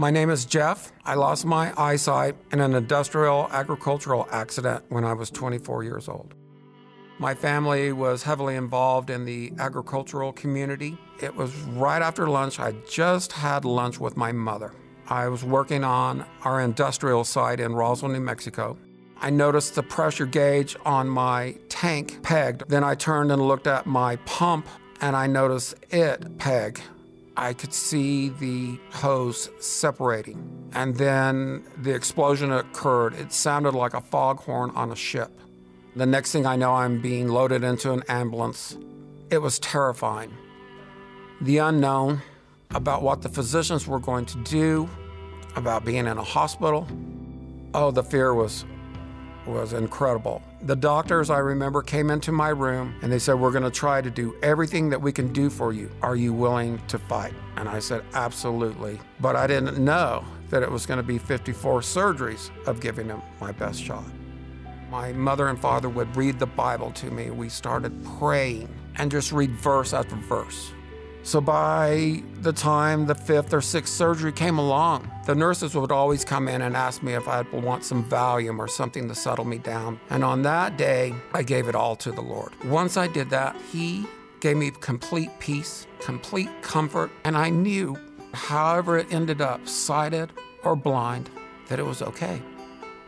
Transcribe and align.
My 0.00 0.12
name 0.12 0.30
is 0.30 0.44
Jeff. 0.44 0.92
I 1.04 1.14
lost 1.14 1.44
my 1.44 1.72
eyesight 1.76 2.36
in 2.52 2.60
an 2.60 2.76
industrial 2.76 3.48
agricultural 3.50 4.28
accident 4.30 4.84
when 4.90 5.04
I 5.04 5.12
was 5.12 5.28
24 5.28 5.82
years 5.82 6.08
old. 6.08 6.34
My 7.18 7.34
family 7.34 7.90
was 7.90 8.22
heavily 8.22 8.54
involved 8.54 9.10
in 9.10 9.24
the 9.24 9.52
agricultural 9.58 10.32
community. 10.34 10.96
It 11.20 11.34
was 11.34 11.52
right 11.62 12.00
after 12.00 12.28
lunch. 12.28 12.60
I 12.60 12.74
just 12.88 13.32
had 13.32 13.64
lunch 13.64 13.98
with 13.98 14.16
my 14.16 14.30
mother. 14.30 14.72
I 15.08 15.26
was 15.26 15.42
working 15.42 15.82
on 15.82 16.24
our 16.44 16.60
industrial 16.60 17.24
site 17.24 17.58
in 17.58 17.74
Roswell, 17.74 18.12
New 18.12 18.20
Mexico. 18.20 18.78
I 19.20 19.30
noticed 19.30 19.74
the 19.74 19.82
pressure 19.82 20.26
gauge 20.26 20.76
on 20.86 21.08
my 21.08 21.56
tank 21.68 22.22
pegged. 22.22 22.68
Then 22.68 22.84
I 22.84 22.94
turned 22.94 23.32
and 23.32 23.42
looked 23.42 23.66
at 23.66 23.84
my 23.84 24.14
pump 24.26 24.68
and 25.00 25.16
I 25.16 25.26
noticed 25.26 25.74
it 25.90 26.38
peg. 26.38 26.80
I 27.38 27.52
could 27.52 27.72
see 27.72 28.30
the 28.30 28.80
hose 28.90 29.48
separating. 29.60 30.70
And 30.72 30.96
then 30.96 31.64
the 31.76 31.94
explosion 31.94 32.50
occurred. 32.50 33.14
It 33.14 33.32
sounded 33.32 33.74
like 33.74 33.94
a 33.94 34.00
foghorn 34.00 34.72
on 34.74 34.90
a 34.90 34.96
ship. 34.96 35.30
The 35.94 36.04
next 36.04 36.32
thing 36.32 36.46
I 36.46 36.56
know, 36.56 36.74
I'm 36.74 37.00
being 37.00 37.28
loaded 37.28 37.62
into 37.62 37.92
an 37.92 38.02
ambulance. 38.08 38.76
It 39.30 39.38
was 39.38 39.60
terrifying. 39.60 40.32
The 41.40 41.58
unknown 41.58 42.22
about 42.74 43.02
what 43.02 43.22
the 43.22 43.28
physicians 43.28 43.86
were 43.86 44.00
going 44.00 44.26
to 44.26 44.38
do, 44.38 44.90
about 45.54 45.84
being 45.84 46.06
in 46.08 46.18
a 46.18 46.24
hospital. 46.24 46.88
Oh, 47.72 47.92
the 47.92 48.02
fear 48.02 48.34
was 48.34 48.64
was 49.46 49.74
incredible. 49.74 50.42
The 50.62 50.74
doctors, 50.74 51.30
I 51.30 51.38
remember, 51.38 51.82
came 51.82 52.10
into 52.10 52.32
my 52.32 52.48
room 52.48 52.96
and 53.02 53.12
they 53.12 53.20
said, 53.20 53.34
We're 53.34 53.52
going 53.52 53.62
to 53.62 53.70
try 53.70 54.02
to 54.02 54.10
do 54.10 54.34
everything 54.42 54.90
that 54.90 55.00
we 55.00 55.12
can 55.12 55.32
do 55.32 55.50
for 55.50 55.72
you. 55.72 55.88
Are 56.02 56.16
you 56.16 56.32
willing 56.32 56.80
to 56.88 56.98
fight? 56.98 57.32
And 57.56 57.68
I 57.68 57.78
said, 57.78 58.02
Absolutely. 58.12 58.98
But 59.20 59.36
I 59.36 59.46
didn't 59.46 59.78
know 59.78 60.24
that 60.50 60.64
it 60.64 60.70
was 60.70 60.84
going 60.84 60.96
to 60.96 61.04
be 61.04 61.16
54 61.16 61.80
surgeries 61.80 62.50
of 62.66 62.80
giving 62.80 63.06
him 63.06 63.22
my 63.40 63.52
best 63.52 63.80
shot. 63.80 64.04
My 64.90 65.12
mother 65.12 65.48
and 65.48 65.60
father 65.60 65.88
would 65.88 66.16
read 66.16 66.40
the 66.40 66.46
Bible 66.46 66.90
to 66.92 67.10
me. 67.10 67.30
We 67.30 67.48
started 67.48 67.92
praying 68.18 68.68
and 68.96 69.12
just 69.12 69.30
read 69.30 69.52
verse 69.52 69.92
after 69.92 70.16
verse. 70.16 70.72
So 71.28 71.42
by 71.42 72.22
the 72.40 72.54
time 72.54 73.04
the 73.04 73.14
fifth 73.14 73.52
or 73.52 73.60
sixth 73.60 73.92
surgery 73.92 74.32
came 74.32 74.56
along, 74.56 75.10
the 75.26 75.34
nurses 75.34 75.74
would 75.74 75.92
always 75.92 76.24
come 76.24 76.48
in 76.48 76.62
and 76.62 76.74
ask 76.74 77.02
me 77.02 77.12
if 77.12 77.28
I'd 77.28 77.52
want 77.52 77.84
some 77.84 78.02
Valium 78.02 78.58
or 78.58 78.66
something 78.66 79.06
to 79.08 79.14
settle 79.14 79.44
me 79.44 79.58
down. 79.58 80.00
And 80.08 80.24
on 80.24 80.40
that 80.44 80.78
day, 80.78 81.14
I 81.34 81.42
gave 81.42 81.68
it 81.68 81.74
all 81.74 81.96
to 81.96 82.12
the 82.12 82.22
Lord. 82.22 82.54
Once 82.64 82.96
I 82.96 83.08
did 83.08 83.28
that, 83.28 83.54
He 83.70 84.06
gave 84.40 84.56
me 84.56 84.70
complete 84.70 85.28
peace, 85.38 85.86
complete 86.00 86.48
comfort, 86.62 87.10
and 87.24 87.36
I 87.36 87.50
knew, 87.50 87.94
however 88.32 88.96
it 88.96 89.12
ended 89.12 89.42
up, 89.42 89.68
sighted 89.68 90.32
or 90.64 90.76
blind, 90.76 91.28
that 91.68 91.78
it 91.78 91.84
was 91.84 92.00
okay. 92.00 92.40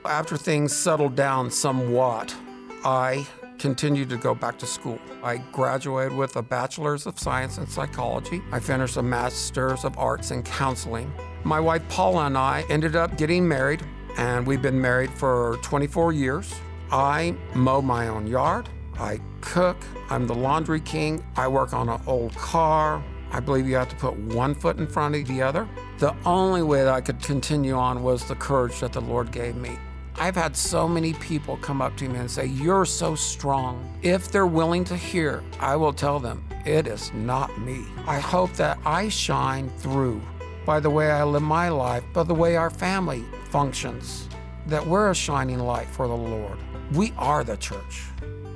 After 0.04 0.36
things 0.36 0.76
settled 0.76 1.16
down 1.16 1.50
somewhat, 1.50 2.36
I 2.84 3.26
continued 3.60 4.08
to 4.08 4.16
go 4.16 4.34
back 4.34 4.58
to 4.58 4.66
school. 4.66 4.98
I 5.22 5.36
graduated 5.52 6.16
with 6.16 6.34
a 6.36 6.42
bachelor's 6.42 7.06
of 7.06 7.18
science 7.18 7.58
in 7.58 7.66
psychology. 7.66 8.42
I 8.50 8.58
finished 8.58 8.96
a 8.96 9.02
master's 9.02 9.84
of 9.84 9.96
arts 9.98 10.30
in 10.30 10.42
counseling. 10.42 11.12
My 11.44 11.60
wife 11.60 11.86
Paula 11.88 12.26
and 12.26 12.38
I 12.38 12.64
ended 12.70 12.96
up 12.96 13.18
getting 13.18 13.46
married, 13.46 13.82
and 14.16 14.46
we've 14.46 14.62
been 14.62 14.80
married 14.80 15.10
for 15.10 15.58
24 15.62 16.14
years. 16.14 16.52
I 16.90 17.36
mow 17.54 17.82
my 17.82 18.08
own 18.08 18.26
yard. 18.26 18.68
I 18.98 19.20
cook. 19.42 19.76
I'm 20.08 20.26
the 20.26 20.34
laundry 20.34 20.80
king. 20.80 21.22
I 21.36 21.46
work 21.46 21.74
on 21.74 21.88
an 21.88 22.00
old 22.06 22.34
car. 22.34 23.04
I 23.30 23.40
believe 23.40 23.68
you 23.68 23.76
have 23.76 23.88
to 23.90 23.96
put 23.96 24.16
one 24.18 24.54
foot 24.54 24.78
in 24.78 24.86
front 24.86 25.14
of 25.14 25.26
the 25.28 25.42
other. 25.42 25.68
The 25.98 26.16
only 26.24 26.62
way 26.62 26.82
that 26.82 26.92
I 26.92 27.00
could 27.00 27.22
continue 27.22 27.74
on 27.74 28.02
was 28.02 28.24
the 28.24 28.34
courage 28.34 28.80
that 28.80 28.92
the 28.92 29.00
Lord 29.00 29.30
gave 29.30 29.54
me. 29.54 29.78
I've 30.16 30.34
had 30.34 30.56
so 30.56 30.88
many 30.88 31.14
people 31.14 31.56
come 31.58 31.80
up 31.80 31.96
to 31.98 32.08
me 32.08 32.18
and 32.18 32.30
say, 32.30 32.46
You're 32.46 32.84
so 32.84 33.14
strong. 33.14 33.98
If 34.02 34.30
they're 34.30 34.46
willing 34.46 34.84
to 34.84 34.96
hear, 34.96 35.42
I 35.58 35.76
will 35.76 35.92
tell 35.92 36.18
them, 36.18 36.44
It 36.64 36.86
is 36.86 37.12
not 37.12 37.58
me. 37.60 37.84
I 38.06 38.18
hope 38.18 38.52
that 38.54 38.78
I 38.84 39.08
shine 39.08 39.70
through 39.78 40.20
by 40.66 40.80
the 40.80 40.90
way 40.90 41.10
I 41.10 41.24
live 41.24 41.42
my 41.42 41.68
life, 41.68 42.04
by 42.12 42.22
the 42.22 42.34
way 42.34 42.56
our 42.56 42.70
family 42.70 43.24
functions, 43.44 44.28
that 44.66 44.86
we're 44.86 45.10
a 45.10 45.14
shining 45.14 45.58
light 45.58 45.88
for 45.88 46.06
the 46.06 46.16
Lord. 46.16 46.58
We 46.92 47.12
are 47.16 47.44
the 47.44 47.56
church. 47.56 48.04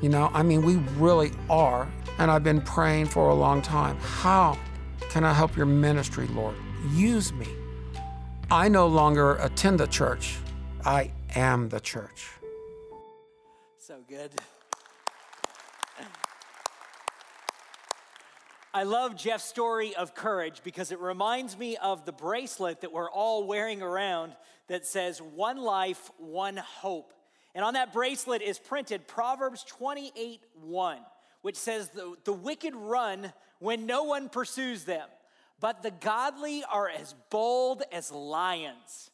You 0.00 0.10
know, 0.10 0.30
I 0.34 0.42
mean, 0.42 0.62
we 0.62 0.76
really 0.98 1.32
are. 1.48 1.90
And 2.18 2.30
I've 2.30 2.44
been 2.44 2.60
praying 2.60 3.06
for 3.06 3.30
a 3.30 3.34
long 3.34 3.62
time. 3.62 3.96
How 4.00 4.58
can 5.08 5.24
I 5.24 5.32
help 5.32 5.56
your 5.56 5.66
ministry, 5.66 6.26
Lord? 6.28 6.54
Use 6.92 7.32
me. 7.32 7.48
I 8.50 8.68
no 8.68 8.86
longer 8.86 9.36
attend 9.36 9.80
the 9.80 9.86
church. 9.86 10.36
I 10.84 11.10
am 11.34 11.68
the 11.68 11.80
church. 11.80 12.30
So 13.78 13.98
good. 14.08 14.30
I 18.72 18.82
love 18.82 19.14
Jeff's 19.14 19.44
story 19.44 19.94
of 19.94 20.14
courage 20.14 20.62
because 20.64 20.90
it 20.90 20.98
reminds 20.98 21.56
me 21.56 21.76
of 21.76 22.04
the 22.04 22.12
bracelet 22.12 22.80
that 22.80 22.92
we're 22.92 23.10
all 23.10 23.46
wearing 23.46 23.82
around 23.82 24.34
that 24.66 24.84
says, 24.84 25.22
One 25.22 25.58
life, 25.58 26.10
one 26.18 26.56
hope. 26.56 27.12
And 27.54 27.64
on 27.64 27.74
that 27.74 27.92
bracelet 27.92 28.42
is 28.42 28.58
printed 28.58 29.06
Proverbs 29.06 29.62
28 29.64 30.40
1, 30.60 30.98
which 31.42 31.56
says, 31.56 31.90
The, 31.90 32.16
the 32.24 32.32
wicked 32.32 32.74
run 32.74 33.32
when 33.60 33.86
no 33.86 34.02
one 34.04 34.28
pursues 34.28 34.84
them, 34.84 35.06
but 35.60 35.84
the 35.84 35.92
godly 35.92 36.64
are 36.64 36.88
as 36.88 37.14
bold 37.30 37.84
as 37.92 38.10
lions. 38.10 39.10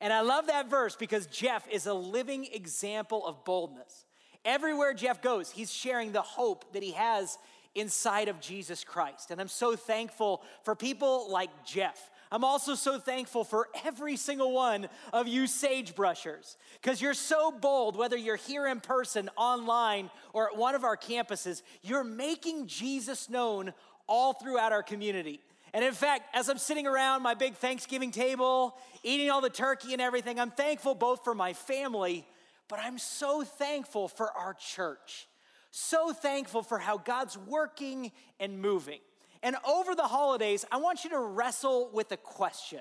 And 0.00 0.12
I 0.12 0.20
love 0.20 0.46
that 0.46 0.70
verse 0.70 0.96
because 0.96 1.26
Jeff 1.26 1.68
is 1.70 1.86
a 1.86 1.94
living 1.94 2.48
example 2.52 3.26
of 3.26 3.44
boldness. 3.44 4.06
Everywhere 4.44 4.94
Jeff 4.94 5.20
goes, 5.20 5.50
he's 5.50 5.72
sharing 5.72 6.12
the 6.12 6.22
hope 6.22 6.72
that 6.72 6.82
he 6.82 6.92
has 6.92 7.38
inside 7.74 8.28
of 8.28 8.40
Jesus 8.40 8.82
Christ. 8.82 9.30
And 9.30 9.40
I'm 9.40 9.48
so 9.48 9.76
thankful 9.76 10.42
for 10.64 10.74
people 10.74 11.30
like 11.30 11.50
Jeff. 11.64 12.10
I'm 12.32 12.44
also 12.44 12.74
so 12.76 12.98
thankful 12.98 13.42
for 13.42 13.68
every 13.84 14.16
single 14.16 14.52
one 14.52 14.88
of 15.12 15.26
you 15.26 15.46
sagebrushers 15.46 16.56
because 16.80 17.02
you're 17.02 17.12
so 17.12 17.50
bold, 17.50 17.96
whether 17.96 18.16
you're 18.16 18.36
here 18.36 18.68
in 18.68 18.80
person, 18.80 19.28
online, 19.36 20.10
or 20.32 20.48
at 20.48 20.56
one 20.56 20.76
of 20.76 20.84
our 20.84 20.96
campuses, 20.96 21.62
you're 21.82 22.04
making 22.04 22.68
Jesus 22.68 23.28
known 23.28 23.72
all 24.06 24.32
throughout 24.32 24.72
our 24.72 24.82
community. 24.82 25.40
And 25.72 25.84
in 25.84 25.92
fact, 25.92 26.34
as 26.34 26.48
I'm 26.48 26.58
sitting 26.58 26.86
around 26.86 27.22
my 27.22 27.34
big 27.34 27.54
Thanksgiving 27.54 28.10
table, 28.10 28.76
eating 29.02 29.30
all 29.30 29.40
the 29.40 29.50
turkey 29.50 29.92
and 29.92 30.02
everything, 30.02 30.40
I'm 30.40 30.50
thankful 30.50 30.94
both 30.94 31.22
for 31.24 31.34
my 31.34 31.52
family, 31.52 32.26
but 32.68 32.80
I'm 32.80 32.98
so 32.98 33.44
thankful 33.44 34.08
for 34.08 34.30
our 34.32 34.54
church. 34.54 35.28
So 35.70 36.12
thankful 36.12 36.62
for 36.62 36.78
how 36.78 36.98
God's 36.98 37.38
working 37.38 38.10
and 38.40 38.60
moving. 38.60 38.98
And 39.42 39.56
over 39.66 39.94
the 39.94 40.08
holidays, 40.08 40.64
I 40.70 40.78
want 40.78 41.04
you 41.04 41.10
to 41.10 41.18
wrestle 41.18 41.90
with 41.92 42.10
a 42.12 42.16
question. 42.16 42.80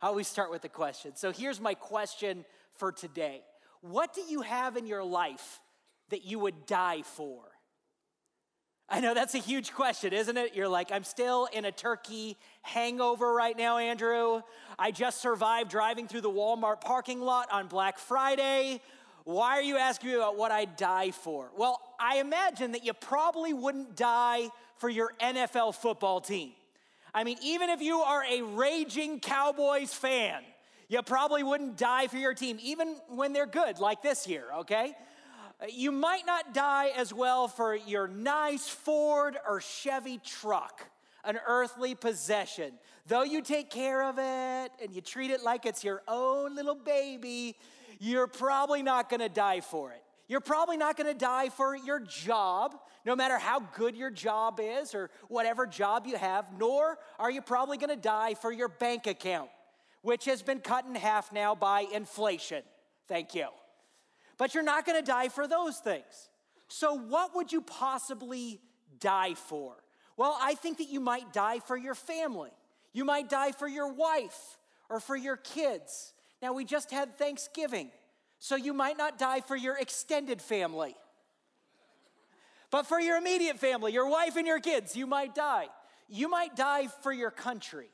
I 0.00 0.06
always 0.06 0.26
start 0.26 0.50
with 0.50 0.64
a 0.64 0.68
question. 0.68 1.12
So 1.14 1.30
here's 1.32 1.60
my 1.60 1.74
question 1.74 2.44
for 2.74 2.90
today 2.90 3.42
What 3.82 4.14
do 4.14 4.22
you 4.22 4.40
have 4.40 4.76
in 4.76 4.86
your 4.86 5.04
life 5.04 5.60
that 6.08 6.24
you 6.24 6.38
would 6.38 6.66
die 6.66 7.02
for? 7.02 7.49
I 8.92 8.98
know 8.98 9.14
that's 9.14 9.36
a 9.36 9.38
huge 9.38 9.72
question, 9.72 10.12
isn't 10.12 10.36
it? 10.36 10.56
You're 10.56 10.66
like, 10.66 10.90
I'm 10.90 11.04
still 11.04 11.46
in 11.52 11.64
a 11.64 11.70
turkey 11.70 12.36
hangover 12.62 13.32
right 13.32 13.56
now, 13.56 13.78
Andrew. 13.78 14.42
I 14.80 14.90
just 14.90 15.20
survived 15.20 15.70
driving 15.70 16.08
through 16.08 16.22
the 16.22 16.30
Walmart 16.30 16.80
parking 16.80 17.20
lot 17.20 17.52
on 17.52 17.68
Black 17.68 18.00
Friday. 18.00 18.80
Why 19.22 19.58
are 19.58 19.62
you 19.62 19.76
asking 19.76 20.10
me 20.10 20.16
about 20.16 20.36
what 20.36 20.50
I'd 20.50 20.74
die 20.74 21.12
for? 21.12 21.52
Well, 21.56 21.80
I 22.00 22.18
imagine 22.18 22.72
that 22.72 22.84
you 22.84 22.92
probably 22.92 23.52
wouldn't 23.52 23.94
die 23.94 24.48
for 24.78 24.88
your 24.88 25.12
NFL 25.20 25.76
football 25.76 26.20
team. 26.20 26.50
I 27.14 27.22
mean, 27.22 27.38
even 27.44 27.70
if 27.70 27.80
you 27.80 28.00
are 28.00 28.24
a 28.24 28.42
raging 28.42 29.20
Cowboys 29.20 29.94
fan, 29.94 30.42
you 30.88 31.00
probably 31.02 31.44
wouldn't 31.44 31.76
die 31.76 32.08
for 32.08 32.16
your 32.16 32.34
team, 32.34 32.58
even 32.60 32.96
when 33.08 33.32
they're 33.32 33.46
good, 33.46 33.78
like 33.78 34.02
this 34.02 34.26
year, 34.26 34.46
okay? 34.60 34.96
Uh, 35.60 35.66
you 35.68 35.92
might 35.92 36.26
not 36.26 36.54
die 36.54 36.90
as 36.96 37.12
well 37.12 37.48
for 37.48 37.74
your 37.74 38.08
nice 38.08 38.68
Ford 38.68 39.36
or 39.46 39.60
Chevy 39.60 40.18
truck, 40.24 40.88
an 41.24 41.38
earthly 41.46 41.94
possession. 41.94 42.72
Though 43.06 43.24
you 43.24 43.42
take 43.42 43.70
care 43.70 44.02
of 44.02 44.18
it 44.18 44.72
and 44.82 44.94
you 44.94 45.00
treat 45.00 45.30
it 45.30 45.42
like 45.42 45.66
it's 45.66 45.84
your 45.84 46.02
own 46.08 46.54
little 46.54 46.74
baby, 46.74 47.56
you're 47.98 48.26
probably 48.26 48.82
not 48.82 49.10
gonna 49.10 49.28
die 49.28 49.60
for 49.60 49.92
it. 49.92 50.02
You're 50.28 50.40
probably 50.40 50.76
not 50.76 50.96
gonna 50.96 51.12
die 51.12 51.48
for 51.50 51.76
your 51.76 52.00
job, 52.00 52.76
no 53.04 53.14
matter 53.14 53.36
how 53.36 53.60
good 53.60 53.96
your 53.96 54.10
job 54.10 54.60
is 54.62 54.94
or 54.94 55.10
whatever 55.28 55.66
job 55.66 56.06
you 56.06 56.16
have, 56.16 56.46
nor 56.58 56.98
are 57.18 57.30
you 57.30 57.42
probably 57.42 57.76
gonna 57.76 57.96
die 57.96 58.34
for 58.34 58.52
your 58.52 58.68
bank 58.68 59.06
account, 59.06 59.50
which 60.02 60.24
has 60.24 60.42
been 60.42 60.60
cut 60.60 60.86
in 60.86 60.94
half 60.94 61.32
now 61.32 61.54
by 61.54 61.80
inflation. 61.92 62.62
Thank 63.08 63.34
you 63.34 63.48
but 64.40 64.54
you're 64.54 64.62
not 64.62 64.86
gonna 64.86 65.02
die 65.02 65.28
for 65.28 65.46
those 65.46 65.76
things. 65.76 66.30
So, 66.66 66.94
what 66.94 67.36
would 67.36 67.52
you 67.52 67.60
possibly 67.60 68.58
die 68.98 69.34
for? 69.34 69.74
Well, 70.16 70.34
I 70.40 70.54
think 70.54 70.78
that 70.78 70.88
you 70.88 70.98
might 70.98 71.30
die 71.34 71.58
for 71.58 71.76
your 71.76 71.94
family. 71.94 72.48
You 72.94 73.04
might 73.04 73.28
die 73.28 73.52
for 73.52 73.68
your 73.68 73.92
wife 73.92 74.58
or 74.88 74.98
for 74.98 75.14
your 75.14 75.36
kids. 75.36 76.14
Now, 76.40 76.54
we 76.54 76.64
just 76.64 76.90
had 76.90 77.18
Thanksgiving, 77.18 77.90
so 78.38 78.56
you 78.56 78.72
might 78.72 78.96
not 78.96 79.18
die 79.18 79.42
for 79.42 79.56
your 79.56 79.76
extended 79.76 80.40
family. 80.40 80.96
But 82.70 82.86
for 82.86 82.98
your 82.98 83.18
immediate 83.18 83.58
family, 83.58 83.92
your 83.92 84.08
wife 84.08 84.36
and 84.36 84.46
your 84.46 84.60
kids, 84.60 84.96
you 84.96 85.06
might 85.06 85.34
die. 85.34 85.66
You 86.08 86.30
might 86.30 86.56
die 86.56 86.86
for 87.02 87.12
your 87.12 87.30
country. 87.30 87.90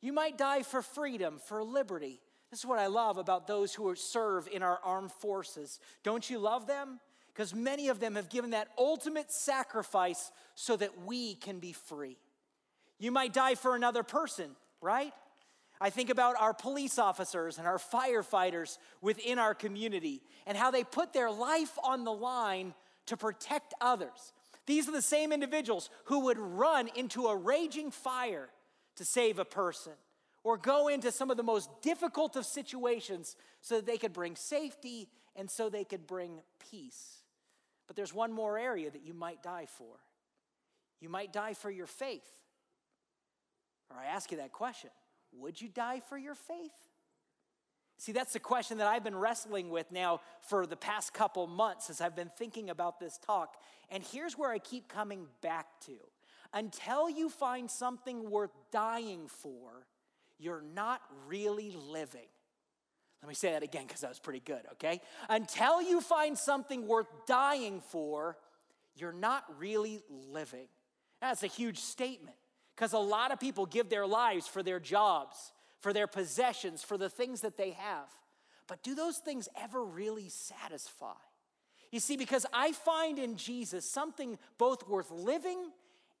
You 0.00 0.12
might 0.12 0.38
die 0.38 0.62
for 0.62 0.80
freedom, 0.80 1.40
for 1.44 1.64
liberty. 1.64 2.20
This 2.52 2.58
is 2.58 2.66
what 2.66 2.78
I 2.78 2.88
love 2.88 3.16
about 3.16 3.46
those 3.46 3.72
who 3.72 3.94
serve 3.94 4.46
in 4.46 4.62
our 4.62 4.78
armed 4.84 5.10
forces. 5.10 5.80
Don't 6.02 6.28
you 6.28 6.38
love 6.38 6.66
them? 6.66 7.00
Because 7.28 7.54
many 7.54 7.88
of 7.88 7.98
them 7.98 8.14
have 8.14 8.28
given 8.28 8.50
that 8.50 8.68
ultimate 8.76 9.32
sacrifice 9.32 10.30
so 10.54 10.76
that 10.76 11.06
we 11.06 11.34
can 11.34 11.60
be 11.60 11.72
free. 11.72 12.18
You 12.98 13.10
might 13.10 13.32
die 13.32 13.54
for 13.54 13.74
another 13.74 14.02
person, 14.02 14.50
right? 14.82 15.14
I 15.80 15.88
think 15.88 16.10
about 16.10 16.38
our 16.38 16.52
police 16.52 16.98
officers 16.98 17.56
and 17.56 17.66
our 17.66 17.78
firefighters 17.78 18.76
within 19.00 19.38
our 19.38 19.54
community 19.54 20.20
and 20.46 20.54
how 20.54 20.70
they 20.70 20.84
put 20.84 21.14
their 21.14 21.30
life 21.30 21.78
on 21.82 22.04
the 22.04 22.12
line 22.12 22.74
to 23.06 23.16
protect 23.16 23.72
others. 23.80 24.34
These 24.66 24.90
are 24.90 24.92
the 24.92 25.00
same 25.00 25.32
individuals 25.32 25.88
who 26.04 26.26
would 26.26 26.38
run 26.38 26.90
into 26.94 27.28
a 27.28 27.34
raging 27.34 27.90
fire 27.90 28.50
to 28.96 29.06
save 29.06 29.38
a 29.38 29.46
person 29.46 29.94
or 30.44 30.56
go 30.56 30.88
into 30.88 31.12
some 31.12 31.30
of 31.30 31.36
the 31.36 31.42
most 31.42 31.70
difficult 31.82 32.36
of 32.36 32.44
situations 32.44 33.36
so 33.60 33.76
that 33.76 33.86
they 33.86 33.96
could 33.96 34.12
bring 34.12 34.36
safety 34.36 35.08
and 35.36 35.50
so 35.50 35.68
they 35.68 35.84
could 35.84 36.06
bring 36.06 36.40
peace. 36.70 37.22
But 37.86 37.96
there's 37.96 38.14
one 38.14 38.32
more 38.32 38.58
area 38.58 38.90
that 38.90 39.04
you 39.04 39.14
might 39.14 39.42
die 39.42 39.66
for. 39.66 39.96
You 41.00 41.08
might 41.08 41.32
die 41.32 41.54
for 41.54 41.70
your 41.70 41.86
faith. 41.86 42.28
Or 43.90 43.96
I 43.98 44.06
ask 44.06 44.30
you 44.30 44.38
that 44.38 44.52
question 44.52 44.90
Would 45.32 45.60
you 45.60 45.68
die 45.68 46.00
for 46.08 46.16
your 46.16 46.34
faith? 46.34 46.70
See, 47.98 48.12
that's 48.12 48.32
the 48.32 48.40
question 48.40 48.78
that 48.78 48.88
I've 48.88 49.04
been 49.04 49.14
wrestling 49.14 49.70
with 49.70 49.92
now 49.92 50.22
for 50.40 50.66
the 50.66 50.76
past 50.76 51.14
couple 51.14 51.46
months 51.46 51.88
as 51.88 52.00
I've 52.00 52.16
been 52.16 52.32
thinking 52.36 52.68
about 52.68 52.98
this 52.98 53.16
talk. 53.18 53.56
And 53.90 54.02
here's 54.02 54.36
where 54.36 54.50
I 54.50 54.58
keep 54.58 54.88
coming 54.88 55.26
back 55.40 55.66
to. 55.86 55.92
Until 56.52 57.08
you 57.08 57.28
find 57.28 57.70
something 57.70 58.28
worth 58.28 58.50
dying 58.72 59.28
for, 59.28 59.86
you're 60.42 60.64
not 60.74 61.00
really 61.28 61.74
living. 61.88 62.26
Let 63.22 63.28
me 63.28 63.34
say 63.34 63.52
that 63.52 63.62
again 63.62 63.84
because 63.86 64.00
that 64.00 64.08
was 64.08 64.18
pretty 64.18 64.40
good, 64.40 64.62
okay? 64.72 65.00
Until 65.28 65.80
you 65.80 66.00
find 66.00 66.36
something 66.36 66.88
worth 66.88 67.06
dying 67.26 67.80
for, 67.90 68.36
you're 68.96 69.12
not 69.12 69.44
really 69.58 70.00
living. 70.10 70.66
That's 71.20 71.44
a 71.44 71.48
huge 71.48 71.78
statement 71.78 72.36
because 72.74 72.92
a 72.92 72.98
lot 72.98 73.30
of 73.30 73.38
people 73.38 73.64
give 73.64 73.88
their 73.88 74.06
lives 74.06 74.48
for 74.48 74.62
their 74.62 74.80
jobs, 74.80 75.52
for 75.78 75.92
their 75.92 76.08
possessions, 76.08 76.82
for 76.82 76.98
the 76.98 77.08
things 77.08 77.42
that 77.42 77.56
they 77.56 77.70
have. 77.70 78.08
But 78.66 78.82
do 78.82 78.96
those 78.96 79.18
things 79.18 79.48
ever 79.60 79.84
really 79.84 80.28
satisfy? 80.28 81.14
You 81.92 82.00
see, 82.00 82.16
because 82.16 82.46
I 82.52 82.72
find 82.72 83.20
in 83.20 83.36
Jesus 83.36 83.88
something 83.88 84.38
both 84.58 84.88
worth 84.88 85.10
living 85.12 85.70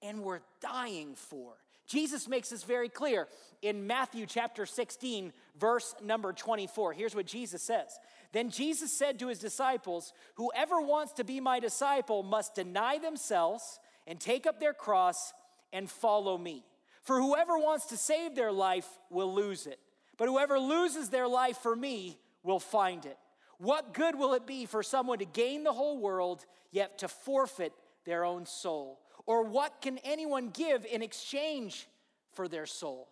and 0.02 0.22
worth 0.22 0.42
dying 0.60 1.14
for. 1.16 1.54
Jesus 1.92 2.26
makes 2.26 2.48
this 2.48 2.62
very 2.62 2.88
clear 2.88 3.28
in 3.60 3.86
Matthew 3.86 4.24
chapter 4.24 4.64
16, 4.64 5.30
verse 5.60 5.94
number 6.02 6.32
24. 6.32 6.94
Here's 6.94 7.14
what 7.14 7.26
Jesus 7.26 7.62
says 7.62 7.98
Then 8.32 8.48
Jesus 8.48 8.90
said 8.90 9.18
to 9.18 9.28
his 9.28 9.38
disciples, 9.38 10.14
Whoever 10.36 10.80
wants 10.80 11.12
to 11.14 11.24
be 11.24 11.38
my 11.38 11.60
disciple 11.60 12.22
must 12.22 12.54
deny 12.54 12.98
themselves 12.98 13.78
and 14.06 14.18
take 14.18 14.46
up 14.46 14.58
their 14.58 14.72
cross 14.72 15.34
and 15.70 15.90
follow 15.90 16.38
me. 16.38 16.64
For 17.02 17.20
whoever 17.20 17.58
wants 17.58 17.86
to 17.86 17.98
save 17.98 18.34
their 18.34 18.52
life 18.52 18.88
will 19.10 19.34
lose 19.34 19.66
it, 19.66 19.78
but 20.16 20.28
whoever 20.28 20.58
loses 20.58 21.10
their 21.10 21.28
life 21.28 21.58
for 21.58 21.76
me 21.76 22.18
will 22.42 22.60
find 22.60 23.04
it. 23.04 23.18
What 23.58 23.92
good 23.92 24.18
will 24.18 24.32
it 24.32 24.46
be 24.46 24.64
for 24.64 24.82
someone 24.82 25.18
to 25.18 25.26
gain 25.26 25.62
the 25.62 25.74
whole 25.74 26.00
world, 26.00 26.46
yet 26.70 26.98
to 26.98 27.08
forfeit 27.08 27.74
their 28.06 28.24
own 28.24 28.46
soul? 28.46 28.98
Or 29.26 29.44
what 29.44 29.80
can 29.80 29.98
anyone 29.98 30.50
give 30.50 30.84
in 30.84 31.02
exchange 31.02 31.88
for 32.32 32.48
their 32.48 32.66
soul? 32.66 33.08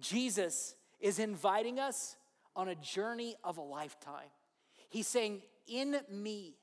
Jesus 0.00 0.74
is 1.00 1.18
inviting 1.18 1.78
us 1.78 2.16
on 2.54 2.68
a 2.68 2.74
journey 2.74 3.36
of 3.44 3.58
a 3.58 3.62
lifetime. 3.62 4.28
He's 4.88 5.06
saying, 5.06 5.42
In 5.66 5.96
me, 6.10 6.56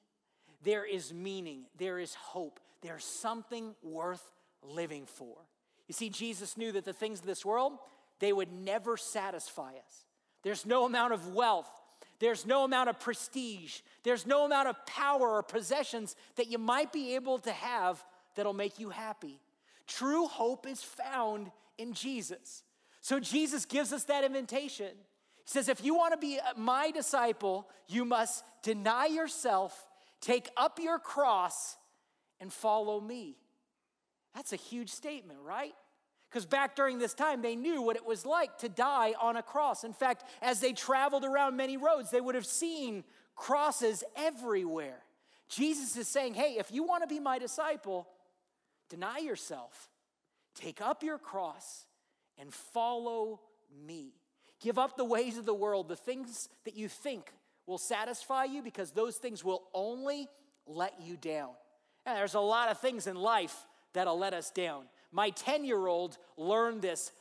there 0.64 0.86
is 0.86 1.14
meaning, 1.14 1.66
there 1.78 2.00
is 2.00 2.14
hope, 2.14 2.60
there's 2.82 3.06
something 3.06 3.76
worth 3.82 4.32
living 4.62 5.06
for. 5.06 5.36
You 5.88 5.94
see, 5.94 6.10
Jesus 6.10 6.58
knew 6.58 6.72
that 6.74 6.86
the 6.86 6.94
things 6.94 7.20
of 7.20 7.26
this 7.26 7.46
world, 7.46 7.74
they 8.20 8.34
would 8.34 8.52
never 8.52 8.98
satisfy 8.98 9.72
us. 9.72 10.06
There's 10.44 10.66
no 10.66 10.86
amount 10.86 11.14
of 11.14 11.34
wealth, 11.34 11.70
there's 12.20 12.46
no 12.46 12.64
amount 12.64 12.90
of 12.90 13.00
prestige, 13.00 13.80
there's 14.04 14.26
no 14.26 14.46
amount 14.46 14.68
of 14.68 14.86
power 14.86 15.30
or 15.30 15.44
possessions 15.44 16.16
that 16.36 16.48
you 16.48 16.58
might 16.58 16.92
be 16.92 17.16
able 17.16 17.40
to 17.40 17.52
have 17.52 18.04
that'll 18.38 18.54
make 18.54 18.80
you 18.80 18.90
happy. 18.90 19.42
True 19.86 20.28
hope 20.28 20.66
is 20.66 20.82
found 20.82 21.52
in 21.78 21.94
Jesus. 21.94 22.64
So 23.02 23.20
Jesus 23.20 23.66
gives 23.66 23.92
us 23.92 24.06
that 24.06 24.24
invitation. 24.24 24.88
He 24.88 25.52
says, 25.52 25.70
if 25.70 25.84
you 25.84 25.96
want 25.96 26.14
to 26.14 26.18
be 26.18 26.40
my 26.56 26.92
disciple, 26.92 27.68
you 27.88 28.06
must 28.06 28.44
deny 28.64 29.08
yourself, 29.08 29.88
take 30.22 30.50
up 30.58 30.80
your 30.80 31.00
cross, 31.00 31.78
and 32.40 32.52
follow 32.52 33.00
me. 33.00 33.38
That's 34.36 34.54
a 34.54 34.58
huge 34.58 34.90
statement, 34.90 35.40
right? 35.44 35.74
Because 36.30 36.46
back 36.46 36.76
during 36.76 37.00
this 37.00 37.14
time, 37.14 37.42
they 37.42 37.56
knew 37.56 37.82
what 37.82 37.96
it 37.96 38.06
was 38.06 38.26
like 38.26 38.58
to 38.60 38.70
die 38.70 39.14
on 39.20 39.38
a 39.38 39.42
cross. 39.42 39.84
In 39.84 39.94
fact, 39.94 40.26
as 40.42 40.60
they 40.60 40.74
traveled 40.74 41.24
around 41.24 41.56
many 41.56 41.78
roads, 41.78 42.12
they 42.12 42.22
would 42.22 42.36
have 42.36 42.46
seen 42.46 43.04
crosses 43.36 44.04
everywhere. 44.16 45.00
Jesus 45.48 45.96
is 45.96 46.10
saying, 46.10 46.34
hey, 46.34 46.58
if 46.60 46.72
you 46.72 46.84
want 46.84 47.04
to 47.04 47.08
be 47.08 47.22
my 47.22 47.40
disciple, 47.40 48.08
deny 48.90 49.20
yourself, 49.20 49.90
take 50.56 50.82
up 50.82 51.04
your 51.04 51.18
cross, 51.18 51.86
and 52.38 52.54
follow 52.54 53.42
me. 53.86 54.14
Give 54.62 54.78
up 54.78 54.98
the 54.98 55.06
ways 55.06 55.38
of 55.38 55.46
the 55.46 55.54
world, 55.54 55.88
the 55.88 55.96
things 55.96 56.50
that 56.66 56.76
you 56.76 56.88
think 56.88 57.32
will 57.66 57.78
satisfy 57.78 58.46
you, 58.46 58.62
because 58.62 58.92
those 58.92 59.18
things 59.18 59.44
will 59.44 59.64
only 59.74 60.28
let 60.66 61.02
you 61.02 61.18
down. 61.18 61.50
And 62.06 62.18
there's 62.18 62.34
a 62.34 62.40
lot 62.40 62.70
of 62.70 62.80
things 62.80 63.08
in 63.08 63.16
life 63.16 63.66
that'll 63.94 64.18
let 64.18 64.34
us 64.34 64.50
down. 64.52 64.86
My 65.12 65.30
10 65.32 65.66
year 65.66 65.88
old 65.88 66.18
learned 66.38 66.82
this 66.82 67.12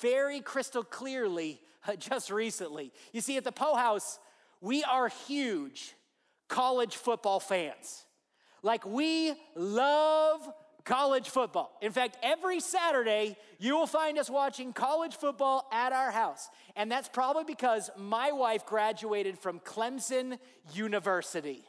very 0.00 0.40
crystal 0.40 0.82
clearly 0.82 1.60
uh, 1.86 1.96
just 1.96 2.30
recently. 2.30 2.92
You 3.12 3.20
see, 3.20 3.36
at 3.36 3.44
the 3.44 3.52
Poe 3.52 3.74
House, 3.74 4.18
we 4.60 4.84
are 4.84 5.08
huge 5.26 5.94
college 6.48 6.96
football 6.96 7.40
fans. 7.40 8.04
Like, 8.62 8.86
we 8.86 9.34
love 9.54 10.48
college 10.86 11.28
football. 11.28 11.76
In 11.82 11.92
fact, 11.92 12.16
every 12.22 12.60
Saturday, 12.60 13.36
you 13.58 13.76
will 13.76 13.86
find 13.86 14.18
us 14.18 14.30
watching 14.30 14.72
college 14.72 15.14
football 15.14 15.68
at 15.70 15.92
our 15.92 16.10
house. 16.10 16.48
And 16.74 16.90
that's 16.90 17.10
probably 17.10 17.44
because 17.44 17.90
my 17.98 18.32
wife 18.32 18.64
graduated 18.64 19.38
from 19.38 19.60
Clemson 19.60 20.38
University 20.72 21.64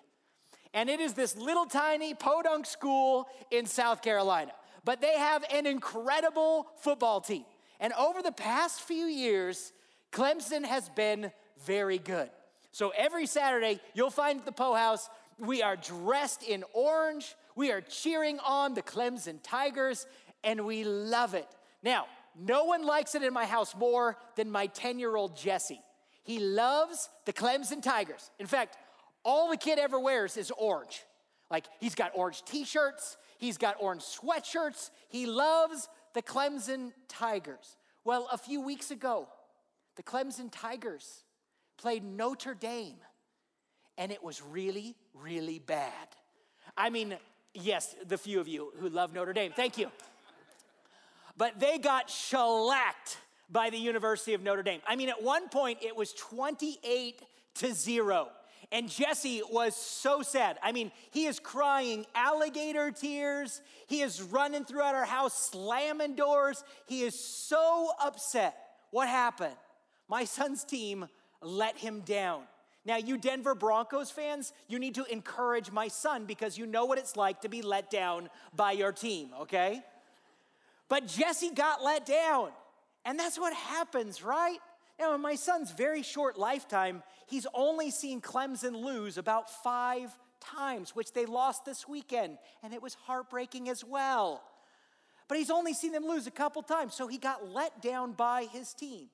and 0.78 0.90
it 0.90 1.00
is 1.00 1.14
this 1.14 1.36
little 1.36 1.66
tiny 1.66 2.14
podunk 2.14 2.68
school 2.68 3.28
in 3.50 3.66
South 3.66 4.04
Carolina. 4.04 4.52
But 4.86 5.02
they 5.02 5.18
have 5.18 5.44
an 5.52 5.66
incredible 5.66 6.68
football 6.78 7.20
team. 7.20 7.46
And 7.80 7.94
over 7.94 8.22
the 8.22 8.32
past 8.32 8.82
few 8.82 9.06
years, 9.06 9.74
Clemson 10.12 10.64
has 10.66 10.90
been 10.90 11.32
very 11.66 11.98
good. 11.98 12.30
So 12.72 12.94
every 12.96 13.26
Saturday, 13.26 13.80
you'll 13.96 14.12
find 14.12 14.44
the 14.46 14.52
Poe 14.52 14.76
House, 14.76 15.10
we 15.40 15.64
are 15.64 15.76
dressed 15.76 16.44
in 16.44 16.64
orange, 16.74 17.36
we 17.58 17.72
are 17.72 17.82
cheering 17.82 18.40
on 18.46 18.76
the 18.76 18.84
Clemson 18.84 19.40
Tigers, 19.42 20.06
and 20.44 20.64
we 20.64 20.84
love 20.84 21.34
it. 21.34 21.48
Now, 21.82 22.06
no 22.40 22.66
one 22.66 22.86
likes 22.86 23.16
it 23.16 23.24
in 23.24 23.34
my 23.34 23.46
house 23.46 23.76
more 23.76 24.16
than 24.36 24.52
my 24.52 24.68
10 24.68 25.00
year 25.00 25.16
old 25.16 25.36
Jesse. 25.36 25.82
He 26.24 26.40
loves 26.40 27.10
the 27.26 27.34
Clemson 27.34 27.82
Tigers. 27.82 28.30
In 28.38 28.46
fact, 28.46 28.78
all 29.26 29.50
the 29.50 29.58
kid 29.58 29.80
ever 29.80 30.00
wears 30.00 30.38
is 30.38 30.52
orange. 30.52 31.04
Like 31.50 31.66
he's 31.80 31.96
got 31.96 32.12
orange 32.14 32.44
t 32.46 32.64
shirts, 32.64 33.18
he's 33.40 33.58
got 33.58 33.76
orange 33.80 34.04
sweatshirts. 34.04 34.92
He 35.10 35.26
loves 35.26 35.90
the 36.14 36.22
Clemson 36.22 36.92
Tigers. 37.08 37.76
Well, 38.04 38.28
a 38.32 38.38
few 38.38 38.62
weeks 38.62 38.92
ago, 38.92 39.28
the 39.96 40.04
Clemson 40.04 40.50
Tigers 40.52 41.24
played 41.78 42.04
Notre 42.04 42.54
Dame, 42.54 42.98
and 43.98 44.12
it 44.12 44.24
was 44.24 44.44
really, 44.44 44.96
really 45.16 45.58
bad. 45.58 46.08
I 46.78 46.92
mean, 46.92 47.18
yes, 47.54 47.96
the 48.06 48.18
few 48.18 48.40
of 48.40 48.48
you 48.48 48.72
who 48.80 48.90
love 48.90 49.14
Notre 49.14 49.34
Dame, 49.34 49.52
thank 49.56 49.78
you. 49.78 49.90
But 51.38 51.60
they 51.60 51.78
got 51.78 52.10
shellacked 52.10 53.18
by 53.50 53.70
the 53.70 53.78
University 53.78 54.34
of 54.34 54.42
Notre 54.42 54.64
Dame. 54.64 54.82
I 54.88 54.96
mean, 54.96 55.10
at 55.10 55.22
one 55.22 55.50
point, 55.50 55.80
it 55.82 55.96
was 55.96 56.14
28 56.14 57.22
to 57.56 57.74
0. 57.74 58.30
And 58.72 58.90
Jesse 58.90 59.42
was 59.50 59.76
so 59.76 60.22
sad. 60.22 60.58
I 60.62 60.74
mean, 60.74 60.92
he 61.12 61.26
is 61.26 61.40
crying 61.40 62.06
alligator 62.14 62.92
tears. 62.92 63.62
He 63.88 64.02
is 64.02 64.22
running 64.22 64.66
throughout 64.66 64.94
our 64.94 65.06
house, 65.06 65.52
slamming 65.52 66.16
doors. 66.16 66.64
He 66.86 67.04
is 67.04 67.18
so 67.18 67.92
upset. 68.02 68.58
What 68.92 69.08
happened? 69.08 69.56
My 70.10 70.26
son's 70.26 70.66
team 70.66 71.08
let 71.42 71.78
him 71.78 72.02
down. 72.02 72.42
Now, 72.88 72.96
you 72.96 73.18
Denver 73.18 73.54
Broncos 73.54 74.10
fans, 74.10 74.54
you 74.70 74.80
need 74.80 74.96
to 74.96 75.04
encourage 75.12 75.72
my 75.72 75.90
son 75.90 76.26
because 76.26 76.58
you 76.58 76.66
know 76.66 76.86
what 76.86 76.98
it's 76.98 77.18
like 77.18 77.42
to 77.42 77.50
be 77.50 77.62
let 77.62 77.92
down 77.92 78.30
by 78.56 78.72
your 78.72 78.94
team, 78.94 79.32
okay? 79.42 79.82
But 80.88 81.06
Jesse 81.06 81.50
got 81.50 81.84
let 81.84 82.06
down. 82.06 82.52
And 83.04 83.20
that's 83.20 83.38
what 83.38 83.54
happens, 83.54 84.24
right? 84.24 84.60
Now, 84.98 85.14
in 85.14 85.20
my 85.20 85.36
son's 85.36 85.72
very 85.72 86.02
short 86.02 86.40
lifetime, 86.40 87.04
he's 87.28 87.46
only 87.54 87.92
seen 87.92 88.22
Clemson 88.22 88.82
lose 88.82 89.18
about 89.18 89.50
five 89.64 90.18
times, 90.40 90.96
which 90.96 91.12
they 91.12 91.26
lost 91.26 91.66
this 91.66 91.90
weekend, 91.90 92.38
and 92.64 92.74
it 92.74 92.82
was 92.82 92.94
heartbreaking 92.94 93.68
as 93.68 93.84
well. 93.84 94.42
But 95.28 95.38
he's 95.38 95.50
only 95.50 95.74
seen 95.74 95.92
them 95.92 96.06
lose 96.06 96.26
a 96.26 96.32
couple 96.32 96.62
times, 96.62 96.94
so 96.94 97.08
he 97.08 97.18
got 97.18 97.50
let 97.52 97.82
down 97.82 98.14
by 98.14 98.46
his 98.46 98.74
team. 98.74 99.08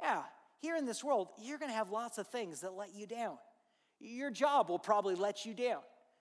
Yeah, 0.00 0.22
here 0.60 0.76
in 0.76 0.86
this 0.86 1.04
world, 1.04 1.28
you're 1.38 1.58
gonna 1.58 1.72
have 1.72 1.90
lots 1.90 2.18
of 2.18 2.26
things 2.28 2.60
that 2.60 2.74
let 2.74 2.94
you 2.94 3.06
down. 3.06 3.38
Your 4.00 4.30
job 4.30 4.68
will 4.68 4.78
probably 4.78 5.14
let 5.14 5.44
you 5.44 5.54
down. 5.54 5.80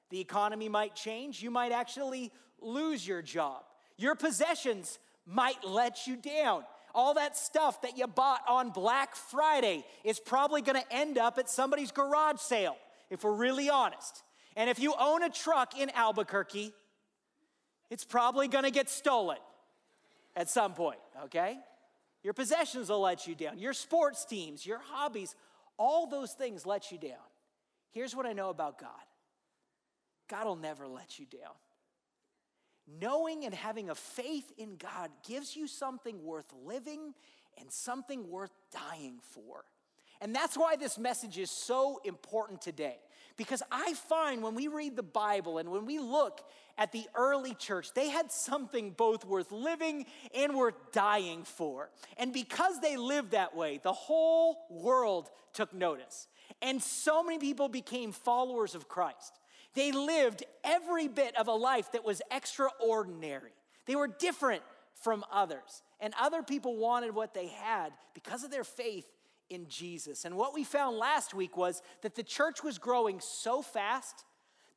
The 0.09 0.19
economy 0.19 0.69
might 0.69 0.95
change, 0.95 1.41
you 1.41 1.51
might 1.51 1.71
actually 1.71 2.31
lose 2.61 3.07
your 3.07 3.21
job. 3.21 3.63
Your 3.97 4.15
possessions 4.15 4.99
might 5.25 5.63
let 5.63 6.07
you 6.07 6.15
down. 6.15 6.63
All 6.95 7.15
that 7.15 7.35
stuff 7.35 7.81
that 7.81 7.97
you 7.97 8.05
bought 8.05 8.41
on 8.47 8.69
Black 8.69 9.15
Friday 9.15 9.83
is 10.03 10.19
probably 10.19 10.61
gonna 10.61 10.83
end 10.91 11.17
up 11.17 11.37
at 11.37 11.49
somebody's 11.49 11.91
garage 11.91 12.39
sale, 12.39 12.77
if 13.09 13.23
we're 13.23 13.33
really 13.33 13.69
honest. 13.69 14.23
And 14.55 14.69
if 14.69 14.79
you 14.79 14.93
own 14.99 15.23
a 15.23 15.29
truck 15.29 15.77
in 15.79 15.89
Albuquerque, 15.91 16.73
it's 17.89 18.05
probably 18.05 18.47
gonna 18.47 18.71
get 18.71 18.89
stolen 18.89 19.37
at 20.35 20.49
some 20.49 20.73
point, 20.73 20.99
okay? 21.25 21.57
Your 22.23 22.33
possessions 22.33 22.89
will 22.89 23.01
let 23.01 23.27
you 23.27 23.35
down. 23.35 23.59
Your 23.59 23.73
sports 23.73 24.25
teams, 24.25 24.65
your 24.65 24.79
hobbies, 24.79 25.35
all 25.77 26.07
those 26.07 26.31
things 26.31 26.65
let 26.65 26.91
you 26.91 26.97
down. 26.97 27.17
Here's 27.91 28.15
what 28.15 28.25
I 28.25 28.33
know 28.33 28.49
about 28.49 28.79
God 28.79 28.89
God 30.29 30.45
will 30.45 30.55
never 30.55 30.87
let 30.87 31.19
you 31.19 31.25
down. 31.25 31.53
Knowing 33.01 33.45
and 33.45 33.53
having 33.53 33.89
a 33.89 33.95
faith 33.95 34.51
in 34.57 34.75
God 34.75 35.09
gives 35.27 35.55
you 35.55 35.67
something 35.67 36.23
worth 36.23 36.51
living 36.65 37.13
and 37.57 37.71
something 37.71 38.29
worth 38.29 38.51
dying 38.71 39.19
for. 39.21 39.63
And 40.19 40.35
that's 40.35 40.57
why 40.57 40.75
this 40.75 40.97
message 40.97 41.37
is 41.37 41.51
so 41.51 41.99
important 42.03 42.61
today. 42.61 42.97
Because 43.35 43.63
I 43.71 43.93
find 43.93 44.43
when 44.43 44.53
we 44.53 44.67
read 44.67 44.95
the 44.95 45.03
Bible 45.03 45.57
and 45.57 45.69
when 45.69 45.85
we 45.85 45.99
look 45.99 46.41
at 46.77 46.91
the 46.91 47.05
early 47.15 47.55
church, 47.55 47.93
they 47.93 48.09
had 48.09 48.31
something 48.31 48.91
both 48.91 49.25
worth 49.25 49.51
living 49.51 50.05
and 50.35 50.55
worth 50.55 50.75
dying 50.91 51.43
for. 51.43 51.89
And 52.17 52.31
because 52.31 52.79
they 52.79 52.97
lived 52.97 53.31
that 53.31 53.55
way, 53.55 53.79
the 53.81 53.93
whole 53.93 54.57
world 54.69 55.29
took 55.53 55.73
notice. 55.73 56.27
And 56.61 56.81
so 56.81 57.23
many 57.23 57.39
people 57.39 57.69
became 57.69 58.11
followers 58.11 58.75
of 58.75 58.87
Christ. 58.87 59.39
They 59.73 59.91
lived 59.91 60.43
every 60.63 61.07
bit 61.07 61.35
of 61.35 61.47
a 61.47 61.53
life 61.53 61.91
that 61.93 62.05
was 62.05 62.21
extraordinary. 62.29 63.51
They 63.85 63.95
were 63.95 64.07
different 64.07 64.61
from 65.01 65.25
others. 65.31 65.81
And 65.99 66.13
other 66.19 66.43
people 66.43 66.77
wanted 66.77 67.15
what 67.15 67.33
they 67.33 67.47
had 67.47 67.93
because 68.13 68.43
of 68.43 68.51
their 68.51 68.63
faith 68.63 69.07
in 69.49 69.67
Jesus. 69.67 70.25
And 70.25 70.35
what 70.35 70.53
we 70.53 70.63
found 70.63 70.97
last 70.97 71.33
week 71.33 71.57
was 71.57 71.81
that 72.01 72.15
the 72.15 72.23
church 72.23 72.63
was 72.63 72.77
growing 72.77 73.19
so 73.19 73.61
fast 73.61 74.25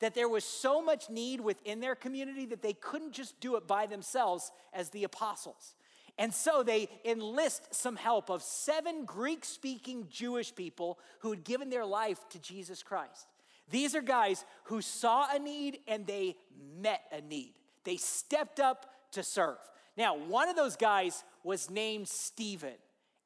that 0.00 0.14
there 0.14 0.28
was 0.28 0.44
so 0.44 0.82
much 0.82 1.08
need 1.08 1.40
within 1.40 1.80
their 1.80 1.94
community 1.94 2.46
that 2.46 2.62
they 2.62 2.74
couldn't 2.74 3.12
just 3.12 3.40
do 3.40 3.56
it 3.56 3.66
by 3.66 3.86
themselves 3.86 4.52
as 4.72 4.90
the 4.90 5.04
apostles. 5.04 5.74
And 6.18 6.32
so 6.32 6.62
they 6.62 6.88
enlist 7.04 7.74
some 7.74 7.96
help 7.96 8.30
of 8.30 8.42
seven 8.42 9.04
Greek 9.04 9.44
speaking 9.44 10.06
Jewish 10.10 10.54
people 10.54 10.98
who 11.20 11.30
had 11.30 11.44
given 11.44 11.70
their 11.70 11.84
life 11.84 12.26
to 12.30 12.38
Jesus 12.38 12.82
Christ. 12.82 13.26
These 13.70 13.94
are 13.94 14.02
guys 14.02 14.44
who 14.64 14.80
saw 14.80 15.26
a 15.34 15.38
need 15.38 15.78
and 15.86 16.06
they 16.06 16.36
met 16.80 17.02
a 17.12 17.20
need. 17.20 17.54
They 17.84 17.96
stepped 17.96 18.60
up 18.60 18.86
to 19.12 19.22
serve. 19.22 19.58
Now, 19.96 20.16
one 20.16 20.48
of 20.48 20.56
those 20.56 20.76
guys 20.76 21.24
was 21.42 21.70
named 21.70 22.08
Stephen. 22.08 22.74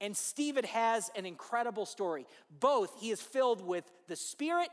And 0.01 0.17
Stephen 0.17 0.65
has 0.65 1.11
an 1.15 1.27
incredible 1.27 1.87
story. 1.87 2.27
Both, 2.59 3.01
he 3.01 3.11
is 3.11 3.21
filled 3.21 3.61
with 3.67 3.85
the 4.09 4.17
Spirit 4.17 4.71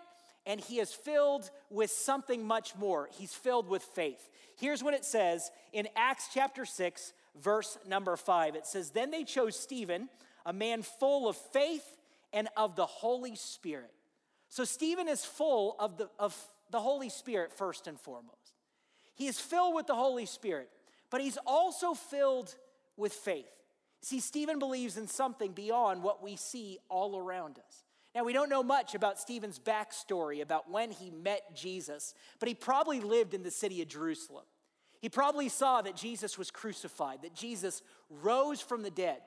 and 0.47 0.61
he 0.61 0.79
is 0.79 0.93
filled 0.93 1.51
with 1.69 1.91
something 1.91 2.47
much 2.47 2.73
more. 2.77 3.09
He's 3.11 3.33
filled 3.33 3.67
with 3.67 3.83
faith. 3.83 4.29
Here's 4.55 4.81
what 4.81 4.93
it 4.93 5.03
says 5.03 5.51
in 5.73 5.89
Acts 5.95 6.29
chapter 6.33 6.65
6, 6.65 7.13
verse 7.39 7.77
number 7.85 8.15
5. 8.15 8.55
It 8.55 8.65
says, 8.65 8.91
Then 8.91 9.11
they 9.11 9.25
chose 9.25 9.59
Stephen, 9.59 10.07
a 10.45 10.53
man 10.53 10.83
full 10.83 11.27
of 11.27 11.35
faith 11.35 11.97
and 12.31 12.47
of 12.55 12.77
the 12.77 12.85
Holy 12.85 13.35
Spirit. 13.35 13.91
So 14.47 14.63
Stephen 14.63 15.09
is 15.09 15.25
full 15.25 15.75
of 15.79 15.97
the, 15.97 16.09
of 16.17 16.33
the 16.71 16.79
Holy 16.79 17.09
Spirit 17.09 17.51
first 17.51 17.85
and 17.85 17.99
foremost. 17.99 18.53
He 19.15 19.27
is 19.27 19.39
filled 19.39 19.75
with 19.75 19.87
the 19.87 19.95
Holy 19.95 20.25
Spirit, 20.25 20.69
but 21.09 21.19
he's 21.19 21.37
also 21.45 21.93
filled 21.93 22.55
with 22.95 23.11
faith. 23.11 23.56
See, 24.07 24.21
Stephen 24.21 24.57
believes 24.57 24.95
in 24.95 25.05
something 25.05 25.51
beyond 25.51 26.01
what 26.01 26.23
we 26.23 26.37
see 26.37 26.79
all 26.87 27.19
around 27.19 27.59
us. 27.59 27.83
Now, 28.15 28.23
we 28.23 28.31
don't 28.31 28.49
know 28.49 28.63
much 28.63 28.95
about 28.95 29.19
Stephen's 29.19 29.59
backstory, 29.59 30.41
about 30.41 30.71
when 30.71 30.91
he 30.91 31.11
met 31.11 31.53
Jesus, 31.53 32.13
but 32.39 32.47
he 32.47 32.55
probably 32.55 33.01
lived 33.01 33.33
in 33.33 33.43
the 33.43 33.51
city 33.51 33.81
of 33.81 33.89
Jerusalem. 33.89 34.45
He 35.01 35.09
probably 35.09 35.49
saw 35.49 35.81
that 35.81 35.97
Jesus 35.97 36.37
was 36.37 36.51
crucified, 36.51 37.21
that 37.23 37.33
Jesus 37.35 37.81
rose 38.09 38.61
from 38.61 38.81
the 38.81 38.89
dead, 38.89 39.17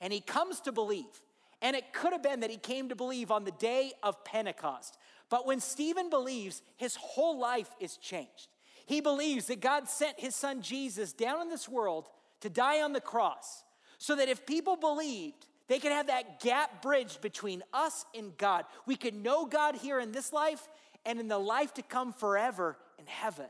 and 0.00 0.12
he 0.12 0.20
comes 0.20 0.60
to 0.60 0.70
believe. 0.70 1.20
And 1.60 1.74
it 1.74 1.92
could 1.92 2.12
have 2.12 2.22
been 2.22 2.38
that 2.38 2.50
he 2.52 2.58
came 2.58 2.90
to 2.90 2.94
believe 2.94 3.32
on 3.32 3.42
the 3.42 3.50
day 3.50 3.90
of 4.04 4.24
Pentecost. 4.24 4.98
But 5.30 5.48
when 5.48 5.58
Stephen 5.58 6.10
believes, 6.10 6.62
his 6.76 6.94
whole 6.94 7.40
life 7.40 7.70
is 7.80 7.96
changed. 7.96 8.46
He 8.86 9.00
believes 9.00 9.46
that 9.46 9.60
God 9.60 9.88
sent 9.88 10.20
his 10.20 10.36
son 10.36 10.62
Jesus 10.62 11.12
down 11.12 11.42
in 11.42 11.48
this 11.48 11.68
world 11.68 12.08
to 12.42 12.48
die 12.48 12.82
on 12.82 12.92
the 12.92 13.00
cross 13.00 13.64
so 13.98 14.16
that 14.16 14.28
if 14.28 14.46
people 14.46 14.76
believed, 14.76 15.46
they 15.68 15.78
could 15.78 15.92
have 15.92 16.06
that 16.06 16.40
gap 16.40 16.80
bridged 16.82 17.20
between 17.20 17.62
us 17.72 18.06
and 18.16 18.36
God. 18.38 18.64
We 18.86 18.96
could 18.96 19.14
know 19.14 19.44
God 19.44 19.76
here 19.76 20.00
in 20.00 20.12
this 20.12 20.32
life 20.32 20.66
and 21.04 21.20
in 21.20 21.28
the 21.28 21.38
life 21.38 21.74
to 21.74 21.82
come 21.82 22.12
forever 22.12 22.76
in 22.98 23.06
heaven. 23.06 23.46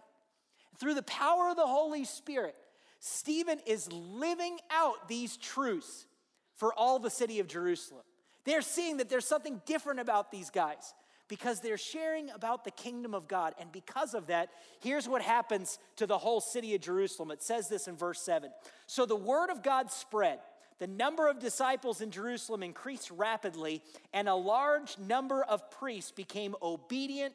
Through 0.78 0.94
the 0.94 1.02
power 1.02 1.48
of 1.48 1.56
the 1.56 1.66
Holy 1.66 2.04
Spirit, 2.04 2.56
Stephen 2.98 3.60
is 3.66 3.90
living 3.92 4.58
out 4.70 5.08
these 5.08 5.36
truths 5.36 6.06
for 6.54 6.74
all 6.74 6.98
the 6.98 7.10
city 7.10 7.38
of 7.40 7.46
Jerusalem. 7.46 8.02
They're 8.44 8.62
seeing 8.62 8.96
that 8.96 9.08
there's 9.08 9.26
something 9.26 9.60
different 9.66 10.00
about 10.00 10.32
these 10.32 10.50
guys 10.50 10.94
because 11.28 11.60
they're 11.60 11.78
sharing 11.78 12.30
about 12.30 12.64
the 12.64 12.70
kingdom 12.70 13.14
of 13.14 13.28
God. 13.28 13.54
And 13.60 13.70
because 13.70 14.14
of 14.14 14.26
that, 14.28 14.48
here's 14.80 15.08
what 15.08 15.22
happens 15.22 15.78
to 15.96 16.06
the 16.06 16.18
whole 16.18 16.40
city 16.40 16.74
of 16.74 16.80
Jerusalem. 16.80 17.30
It 17.30 17.42
says 17.42 17.68
this 17.68 17.86
in 17.86 17.96
verse 17.96 18.20
7. 18.22 18.50
So 18.86 19.06
the 19.06 19.16
word 19.16 19.50
of 19.50 19.62
God 19.62 19.90
spread. 19.90 20.40
The 20.78 20.86
number 20.86 21.28
of 21.28 21.40
disciples 21.40 22.00
in 22.00 22.10
Jerusalem 22.10 22.62
increased 22.62 23.10
rapidly, 23.10 23.82
and 24.12 24.28
a 24.28 24.34
large 24.34 24.96
number 24.96 25.42
of 25.42 25.70
priests 25.72 26.12
became 26.12 26.54
obedient 26.62 27.34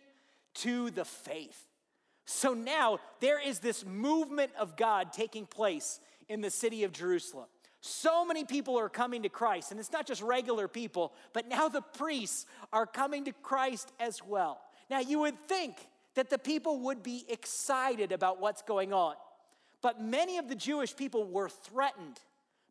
to 0.56 0.90
the 0.92 1.04
faith. 1.04 1.68
So 2.26 2.54
now 2.54 3.00
there 3.20 3.46
is 3.46 3.60
this 3.60 3.86
movement 3.86 4.52
of 4.58 4.78
God 4.78 5.12
taking 5.12 5.46
place 5.46 6.00
in 6.30 6.40
the 6.40 6.50
city 6.50 6.86
of 6.86 6.94
Jerusalem. 6.94 7.48
So 7.86 8.24
many 8.24 8.46
people 8.46 8.80
are 8.80 8.88
coming 8.88 9.24
to 9.24 9.30
Christ, 9.30 9.72
and 9.72 9.78
it's 9.78 9.92
not 9.92 10.08
just 10.08 10.22
regular 10.22 10.70
people, 10.70 11.12
but 11.34 11.50
now 11.50 11.68
the 11.68 11.82
priests 11.82 12.46
are 12.72 12.86
coming 12.86 13.26
to 13.26 13.34
Christ 13.34 13.92
as 14.00 14.24
well. 14.26 14.62
Now, 14.90 15.02
you 15.02 15.20
would 15.20 15.38
think 15.50 15.76
that 16.16 16.30
the 16.30 16.38
people 16.38 16.80
would 16.80 17.04
be 17.04 17.26
excited 17.28 18.14
about 18.14 18.40
what's 18.40 18.62
going 18.62 18.94
on, 18.94 19.16
but 19.82 20.02
many 20.02 20.38
of 20.38 20.48
the 20.48 20.56
Jewish 20.56 20.96
people 20.96 21.26
were 21.26 21.50
threatened 21.50 22.22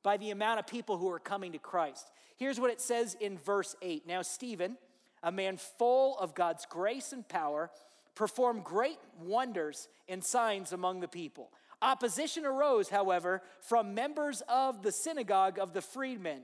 by 0.02 0.16
the 0.16 0.30
amount 0.30 0.60
of 0.60 0.66
people 0.66 0.96
who 0.96 1.10
are 1.10 1.18
coming 1.18 1.52
to 1.52 1.58
Christ. 1.58 2.10
Here's 2.38 2.58
what 2.58 2.70
it 2.70 2.80
says 2.80 3.14
in 3.20 3.36
verse 3.36 3.76
8 3.82 4.06
Now, 4.06 4.22
Stephen, 4.22 4.78
a 5.22 5.30
man 5.30 5.58
full 5.58 6.18
of 6.20 6.34
God's 6.34 6.64
grace 6.64 7.12
and 7.12 7.28
power, 7.28 7.70
performed 8.14 8.64
great 8.64 8.98
wonders 9.20 9.88
and 10.08 10.24
signs 10.24 10.72
among 10.72 11.00
the 11.00 11.08
people. 11.08 11.50
Opposition 11.82 12.46
arose, 12.46 12.88
however, 12.88 13.42
from 13.60 13.92
members 13.92 14.40
of 14.48 14.82
the 14.82 14.92
synagogue 14.92 15.58
of 15.58 15.72
the 15.72 15.82
freedmen, 15.82 16.42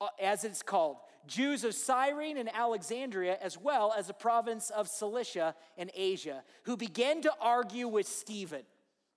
uh, 0.00 0.08
as 0.20 0.44
it's 0.44 0.62
called, 0.62 0.96
Jews 1.26 1.64
of 1.64 1.74
Cyrene 1.74 2.36
and 2.36 2.52
Alexandria, 2.52 3.38
as 3.40 3.56
well 3.56 3.94
as 3.96 4.08
the 4.08 4.14
province 4.14 4.70
of 4.70 4.88
Cilicia 4.88 5.54
and 5.78 5.90
Asia, 5.94 6.42
who 6.64 6.76
began 6.76 7.22
to 7.22 7.32
argue 7.40 7.86
with 7.86 8.08
Stephen. 8.08 8.62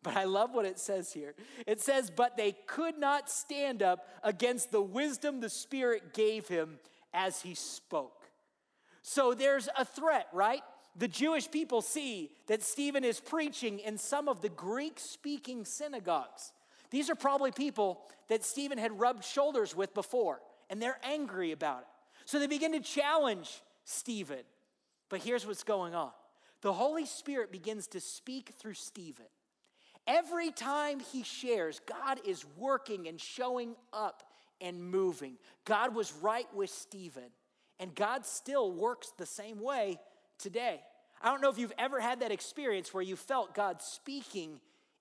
But 0.04 0.16
I 0.18 0.26
love 0.26 0.54
what 0.54 0.66
it 0.66 0.78
says 0.78 1.14
here. 1.14 1.34
It 1.66 1.82
says, 1.82 2.12
But 2.12 2.38
they 2.38 2.52
could 2.68 3.00
not 3.00 3.30
stand 3.30 3.82
up 3.82 4.08
against 4.22 4.72
the 4.72 4.82
wisdom 4.82 5.40
the 5.40 5.50
Spirit 5.50 6.14
gave 6.14 6.48
him 6.48 6.78
as 7.14 7.42
he 7.42 7.56
spoke. 7.56 8.30
So 9.02 9.34
there's 9.34 9.70
a 9.78 9.86
threat, 9.86 10.28
right? 10.34 10.62
The 10.96 11.08
Jewish 11.08 11.50
people 11.50 11.82
see 11.82 12.32
that 12.48 12.62
Stephen 12.62 13.04
is 13.04 13.20
preaching 13.20 13.80
in 13.80 13.98
some 13.98 14.28
of 14.28 14.42
the 14.42 14.50
Greek 14.50 15.00
speaking 15.00 15.66
synagogues. 15.66 16.52
These 16.92 17.10
are 17.10 17.16
probably 17.16 17.52
people 17.52 18.02
that 18.30 18.44
Stephen 18.44 18.78
had 18.78 19.00
rubbed 19.00 19.24
shoulders 19.24 19.76
with 19.76 19.94
before, 19.94 20.42
and 20.70 20.82
they're 20.82 21.00
angry 21.04 21.52
about 21.52 21.82
it. 21.82 21.88
So 22.26 22.38
they 22.40 22.48
begin 22.48 22.74
to 22.74 22.80
challenge 22.80 23.62
Stephen. 23.84 24.44
But 25.10 25.22
here's 25.22 25.46
what's 25.46 25.64
going 25.64 25.96
on 25.96 26.12
the 26.62 26.74
Holy 26.74 27.06
Spirit 27.06 27.52
begins 27.52 27.88
to 27.88 28.00
speak 28.00 28.54
through 28.58 28.76
Stephen. 28.76 29.26
Every 30.06 30.52
time 30.52 31.00
he 31.00 31.24
shares, 31.24 31.82
God 31.86 32.20
is 32.26 32.46
working 32.58 33.08
and 33.08 33.20
showing 33.20 33.76
up 33.92 34.24
and 34.62 34.84
moving. 34.84 35.38
God 35.66 35.96
was 35.96 36.14
right 36.22 36.48
with 36.54 36.70
Stephen, 36.70 37.32
and 37.80 37.96
God 37.96 38.26
still 38.26 38.72
works 38.72 39.12
the 39.18 39.26
same 39.26 39.60
way 39.60 40.00
today. 40.38 40.82
I 41.22 41.32
don't 41.32 41.42
know 41.42 41.50
if 41.50 41.58
you've 41.58 41.74
ever 41.78 42.00
had 42.00 42.20
that 42.20 42.32
experience 42.32 42.94
where 42.94 43.04
you 43.04 43.16
felt 43.16 43.56
God 43.56 43.82
speaking 43.82 44.60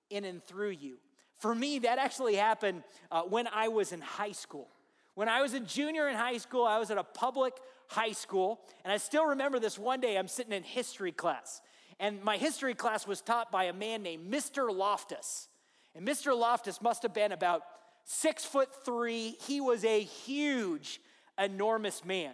in 0.09 0.23
and 0.25 0.43
through 0.43 0.69
you. 0.69 0.97
For 1.39 1.53
me, 1.53 1.79
that 1.79 1.97
actually 1.97 2.35
happened 2.35 2.83
uh, 3.11 3.23
when 3.23 3.47
I 3.47 3.67
was 3.67 3.91
in 3.91 3.99
high 3.99 4.31
school. 4.31 4.69
When 5.15 5.27
I 5.27 5.41
was 5.41 5.53
a 5.53 5.59
junior 5.59 6.07
in 6.07 6.15
high 6.15 6.37
school, 6.37 6.63
I 6.65 6.79
was 6.79 6.89
at 6.89 6.97
a 6.97 7.03
public 7.03 7.53
high 7.87 8.13
school, 8.13 8.61
and 8.83 8.91
I 8.91 8.97
still 8.97 9.25
remember 9.27 9.59
this 9.59 9.77
one 9.77 9.99
day 9.99 10.17
I'm 10.17 10.27
sitting 10.27 10.53
in 10.53 10.63
history 10.63 11.11
class, 11.11 11.61
and 11.99 12.23
my 12.23 12.37
history 12.37 12.73
class 12.73 13.05
was 13.05 13.21
taught 13.21 13.51
by 13.51 13.65
a 13.65 13.73
man 13.73 14.01
named 14.01 14.31
Mr. 14.31 14.73
Loftus. 14.73 15.49
And 15.95 16.07
Mr. 16.07 16.37
Loftus 16.37 16.81
must 16.81 17.03
have 17.03 17.13
been 17.13 17.31
about 17.31 17.63
six 18.05 18.43
foot 18.45 18.69
three. 18.83 19.35
He 19.45 19.61
was 19.61 19.85
a 19.85 20.01
huge, 20.01 20.99
enormous 21.37 22.03
man. 22.03 22.33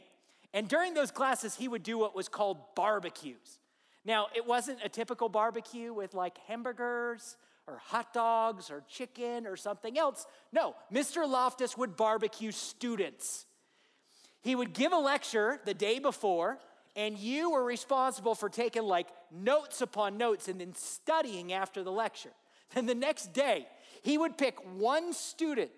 And 0.54 0.68
during 0.68 0.94
those 0.94 1.12
classes, 1.12 1.56
he 1.56 1.68
would 1.68 1.84
do 1.84 1.98
what 1.98 2.16
was 2.16 2.28
called 2.28 2.58
barbecues. 2.76 3.60
Now, 4.06 4.28
it 4.36 4.46
wasn't 4.46 4.80
a 4.84 4.90
typical 4.90 5.30
barbecue 5.30 5.94
with 5.94 6.14
like 6.14 6.38
hamburgers 6.48 7.38
or 7.68 7.78
hot 7.78 8.14
dogs 8.14 8.72
or 8.72 8.84
chicken 8.88 9.46
or 9.46 9.56
something 9.56 9.98
else. 9.98 10.26
No, 10.52 10.76
Mr. 10.92 11.30
Loftus 11.30 11.78
would 11.78 11.96
barbecue 11.96 12.52
students. 12.52 13.46
He 14.42 14.56
would 14.56 14.74
give 14.74 14.94
a 14.94 14.98
lecture 14.98 15.60
the 15.66 15.74
day 15.74 16.00
before, 16.00 16.58
and 16.96 17.18
you 17.18 17.52
were 17.52 17.64
responsible 17.64 18.34
for 18.34 18.50
taking 18.50 18.84
like 18.84 19.08
notes 19.32 19.82
upon 19.82 20.18
notes 20.18 20.48
and 20.48 20.60
then 20.60 20.74
studying 20.74 21.54
after 21.54 21.84
the 21.84 21.92
lecture. 21.92 22.32
Then 22.74 22.86
the 22.86 22.96
next 22.96 23.34
day, 23.34 23.68
he 24.02 24.18
would 24.18 24.38
pick 24.38 24.56
one 24.78 25.14
student 25.14 25.72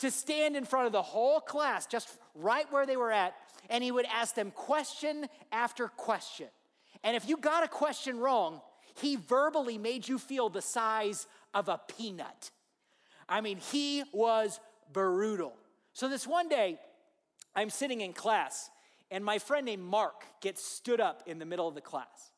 to 0.00 0.10
stand 0.10 0.56
in 0.56 0.64
front 0.64 0.86
of 0.86 0.92
the 0.92 1.02
whole 1.02 1.40
class, 1.40 1.86
just 1.86 2.08
right 2.34 2.70
where 2.72 2.86
they 2.86 2.96
were 2.96 3.12
at, 3.12 3.34
and 3.68 3.84
he 3.84 3.92
would 3.92 4.06
ask 4.06 4.34
them 4.34 4.50
question 4.50 5.26
after 5.52 5.88
question. 5.88 6.48
And 7.04 7.16
if 7.16 7.28
you 7.28 7.36
got 7.36 7.64
a 7.64 7.68
question 7.68 8.18
wrong, 8.18 8.60
he 8.94 9.16
verbally 9.16 9.78
made 9.78 10.08
you 10.08 10.18
feel 10.18 10.48
the 10.48 10.62
size 10.62 11.26
of 11.54 11.68
a 11.68 11.80
peanut. 11.96 12.50
I 13.28 13.40
mean, 13.40 13.58
he 13.58 14.02
was 14.12 14.58
brutal. 14.92 15.54
So, 15.92 16.08
this 16.08 16.26
one 16.26 16.48
day, 16.48 16.78
I'm 17.54 17.70
sitting 17.70 18.00
in 18.00 18.12
class, 18.12 18.70
and 19.10 19.24
my 19.24 19.38
friend 19.38 19.66
named 19.66 19.82
Mark 19.82 20.24
gets 20.40 20.64
stood 20.64 21.00
up 21.00 21.22
in 21.26 21.38
the 21.38 21.46
middle 21.46 21.68
of 21.68 21.74
the 21.74 21.80
class. 21.80 22.32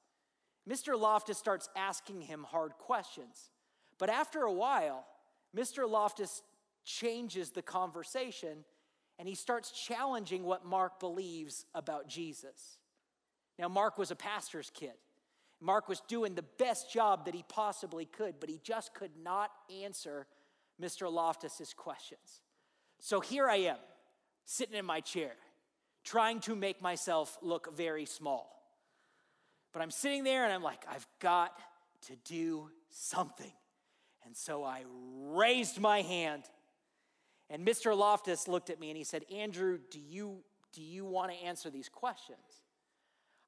Mr. 0.69 0.99
Loftus 0.99 1.39
starts 1.39 1.69
asking 1.77 2.23
him 2.23 2.45
hard 2.45 2.73
questions. 2.79 3.51
But 3.99 4.11
after 4.11 4.43
a 4.43 4.53
while, 4.53 5.05
Mr. 5.57 5.89
Loftus 5.89 6.43
changes 6.85 7.51
the 7.51 7.63
conversation 7.63 8.65
and 9.19 9.29
he 9.29 9.35
starts 9.35 9.71
challenging 9.71 10.43
what 10.43 10.65
Mark 10.65 10.99
believes 10.99 11.67
about 11.75 12.09
Jesus. 12.09 12.79
Now, 13.59 13.69
Mark 13.69 13.99
was 13.99 14.11
a 14.11 14.17
pastor's 14.17 14.71
kid. 14.75 14.95
Mark 15.61 15.89
was 15.89 16.01
doing 16.09 16.35
the 16.35 16.45
best 16.59 16.93
job 16.93 17.27
that 17.27 17.35
he 17.35 17.45
possibly 17.49 18.05
could, 18.05 18.41
but 18.41 18.49
he 18.49 18.59
just 18.65 18.95
could 18.95 19.13
not 19.23 19.51
answer 19.83 20.27
Mr. 20.81 21.13
Loftus's 21.13 21.73
questions. 21.73 22.41
So 22.99 23.21
here 23.21 23.49
I 23.49 23.57
am, 23.57 23.77
sitting 24.45 24.75
in 24.75 24.85
my 24.85 25.01
chair, 25.01 25.33
trying 26.05 26.41
to 26.41 26.57
make 26.57 26.83
myself 26.83 27.39
look 27.43 27.77
very 27.77 28.07
small. 28.07 28.61
But 29.73 29.83
I'm 29.83 29.91
sitting 29.91 30.25
there 30.25 30.45
and 30.45 30.53
I'm 30.53 30.63
like, 30.63 30.85
I've 30.91 31.07
got 31.21 31.57
to 32.09 32.17
do 32.25 32.69
something. 32.91 33.53
And 34.25 34.37
so 34.37 34.65
I 34.65 34.85
raised 35.31 35.81
my 35.81 36.03
hand. 36.03 36.43
And 37.53 37.67
Mr. 37.67 37.95
Loftus 37.95 38.49
looked 38.49 38.71
at 38.71 38.81
me 38.81 38.89
and 38.89 38.97
he 38.97 39.05
said, 39.05 39.27
Andrew, 39.31 39.79
do 39.91 40.01
you, 40.01 40.39
do 40.73 40.81
you 40.81 41.05
want 41.05 41.31
to 41.31 41.37
answer 41.37 41.69
these 41.69 41.91
questions? 41.91 42.63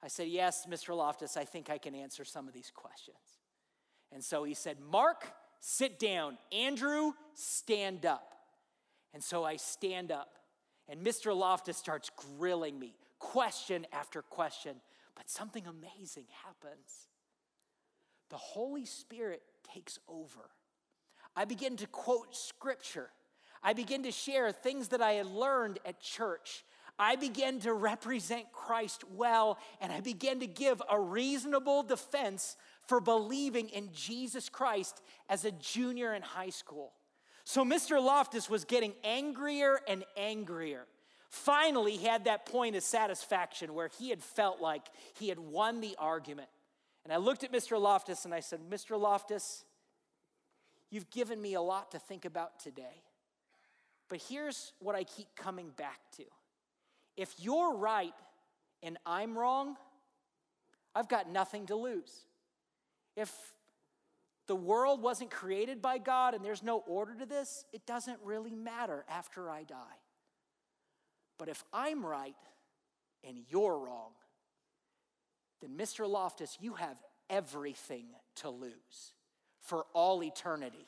I 0.03 0.09
said, 0.09 0.29
Yes, 0.29 0.67
Mr. 0.69 0.95
Loftus, 0.95 1.38
I 1.38 1.45
think 1.45 1.71
I 1.71 1.79
can 1.79 1.95
answer 1.95 2.23
some 2.23 2.47
of 2.47 2.53
these 2.53 2.71
questions. 2.73 3.17
And 4.12 4.23
so 4.23 4.45
he 4.45 4.53
said, 4.53 4.77
Mark, 4.79 5.33
sit 5.59 5.99
down. 5.99 6.37
Andrew, 6.53 7.12
stand 7.33 8.05
up. 8.05 8.35
And 9.14 9.25
so 9.25 9.43
I 9.43 9.57
stand 9.57 10.12
up. 10.12 10.37
And 10.87 11.05
Mr. 11.05 11.35
Loftus 11.35 11.79
starts 11.79 12.11
grilling 12.37 12.79
me, 12.79 12.95
question 13.19 13.87
after 13.90 14.21
question. 14.21 14.77
But 15.17 15.31
something 15.31 15.64
amazing 15.67 16.27
happens. 16.45 17.09
The 18.29 18.37
Holy 18.37 18.85
Spirit 18.85 19.40
takes 19.73 19.99
over. 20.07 20.51
I 21.35 21.47
begin 21.47 21.79
to 21.79 21.87
quote 21.87 22.37
scripture. 22.37 23.09
I 23.64 23.72
begin 23.72 24.03
to 24.05 24.12
share 24.12 24.53
things 24.53 24.88
that 24.88 25.00
I 25.00 25.12
had 25.12 25.27
learned 25.27 25.79
at 25.85 26.00
church 26.00 26.64
I 26.98 27.16
began 27.16 27.59
to 27.61 27.72
represent 27.72 28.53
Christ 28.53 29.03
well, 29.11 29.59
and 29.81 29.92
I 29.92 30.00
began 30.00 30.40
to 30.40 30.46
give 30.46 30.81
a 30.88 31.00
reasonable 31.00 31.83
defense 31.83 32.57
for 32.87 33.00
believing 33.00 33.68
in 33.70 33.90
Jesus 33.92 34.48
Christ 34.48 35.03
as 35.29 35.44
a 35.44 35.50
junior 35.50 36.14
in 36.14 36.22
high 36.22 36.50
school. 36.50 36.92
So 37.44 37.64
Mr. 37.64 38.03
Loftus 38.03 38.48
was 38.48 38.64
getting 38.64 38.92
angrier 39.03 39.81
and 39.88 40.05
angrier. 40.16 40.87
Finally, 41.29 41.96
he 41.96 42.07
had 42.07 42.27
that 42.27 42.46
point 42.46 42.77
of 42.77 42.83
satisfaction 42.83 43.74
where 43.74 43.90
he 43.98 44.11
had 44.11 44.22
felt 44.22 44.61
like 44.61 44.87
he 45.18 45.29
had 45.29 45.40
won 45.40 45.81
the 45.81 45.96
argument. 45.98 46.48
And 47.03 47.12
I 47.12 47.16
looked 47.16 47.42
at 47.42 47.53
Mr. 47.53 47.79
Loftus 47.79 48.24
and 48.24 48.33
I 48.33 48.40
said, 48.40 48.61
Mr. 48.70 48.98
Loftus, 48.98 49.64
you've 50.90 51.11
given 51.11 51.42
me 51.42 51.55
a 51.55 51.61
lot 51.61 51.90
to 51.90 51.98
think 51.98 52.24
about 52.24 52.61
today. 52.61 53.03
But 54.14 54.22
here's 54.29 54.72
what 54.79 54.94
I 54.94 55.03
keep 55.03 55.27
coming 55.35 55.70
back 55.77 55.98
to 56.18 56.22
if 57.16 57.35
you're 57.37 57.74
right 57.74 58.14
and 58.81 58.96
I'm 59.05 59.37
wrong, 59.37 59.74
I've 60.94 61.09
got 61.09 61.29
nothing 61.29 61.66
to 61.66 61.74
lose. 61.74 62.12
If 63.16 63.33
the 64.46 64.55
world 64.55 65.03
wasn't 65.03 65.33
created 65.33 65.83
by 65.83 65.98
God 65.98 66.35
and 66.35 66.44
there's 66.44 66.62
no 66.62 66.85
order 66.87 67.16
to 67.16 67.27
this, 67.27 67.64
it 67.72 67.87
doesn't 67.87 68.20
really 68.22 68.55
matter 68.55 69.05
after 69.09 69.50
I 69.50 69.64
die. 69.64 69.98
But 71.37 71.48
if 71.48 71.64
I'm 71.72 72.07
right 72.07 72.37
and 73.27 73.38
you're 73.48 73.77
wrong, 73.77 74.12
then 75.61 75.70
Mr. 75.77 76.09
Loftus, 76.09 76.57
you 76.61 76.74
have 76.74 76.98
everything 77.29 78.07
to 78.37 78.48
lose 78.48 79.14
for 79.59 79.87
all 79.92 80.22
eternity. 80.22 80.87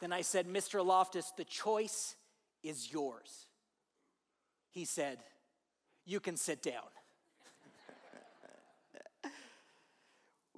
Then 0.00 0.12
I 0.12 0.22
said, 0.22 0.46
Mr. 0.46 0.84
Loftus, 0.84 1.32
the 1.36 1.44
choice 1.44 2.16
is 2.62 2.90
yours. 2.92 3.46
He 4.70 4.84
said, 4.84 5.18
You 6.06 6.20
can 6.20 6.36
sit 6.36 6.62
down. 6.62 6.82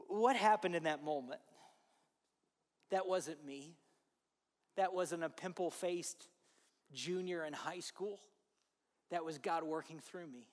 what 0.08 0.36
happened 0.36 0.76
in 0.76 0.84
that 0.84 1.02
moment? 1.02 1.40
That 2.90 3.06
wasn't 3.08 3.44
me. 3.44 3.74
That 4.76 4.94
wasn't 4.94 5.24
a 5.24 5.28
pimple 5.28 5.70
faced 5.70 6.28
junior 6.92 7.44
in 7.44 7.52
high 7.52 7.80
school. 7.80 8.20
That 9.10 9.24
was 9.24 9.38
God 9.38 9.64
working 9.64 9.98
through 9.98 10.26
me. 10.26 10.46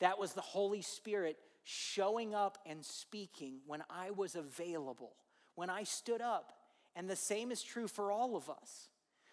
That 0.00 0.18
was 0.18 0.32
the 0.32 0.40
Holy 0.40 0.82
Spirit 0.82 1.36
showing 1.64 2.34
up 2.34 2.58
and 2.66 2.84
speaking 2.84 3.60
when 3.66 3.82
I 3.90 4.10
was 4.10 4.34
available, 4.34 5.14
when 5.54 5.70
I 5.70 5.84
stood 5.84 6.20
up 6.20 6.52
and 6.94 7.08
the 7.08 7.16
same 7.16 7.50
is 7.50 7.62
true 7.62 7.88
for 7.88 8.12
all 8.12 8.36
of 8.36 8.50
us. 8.50 8.88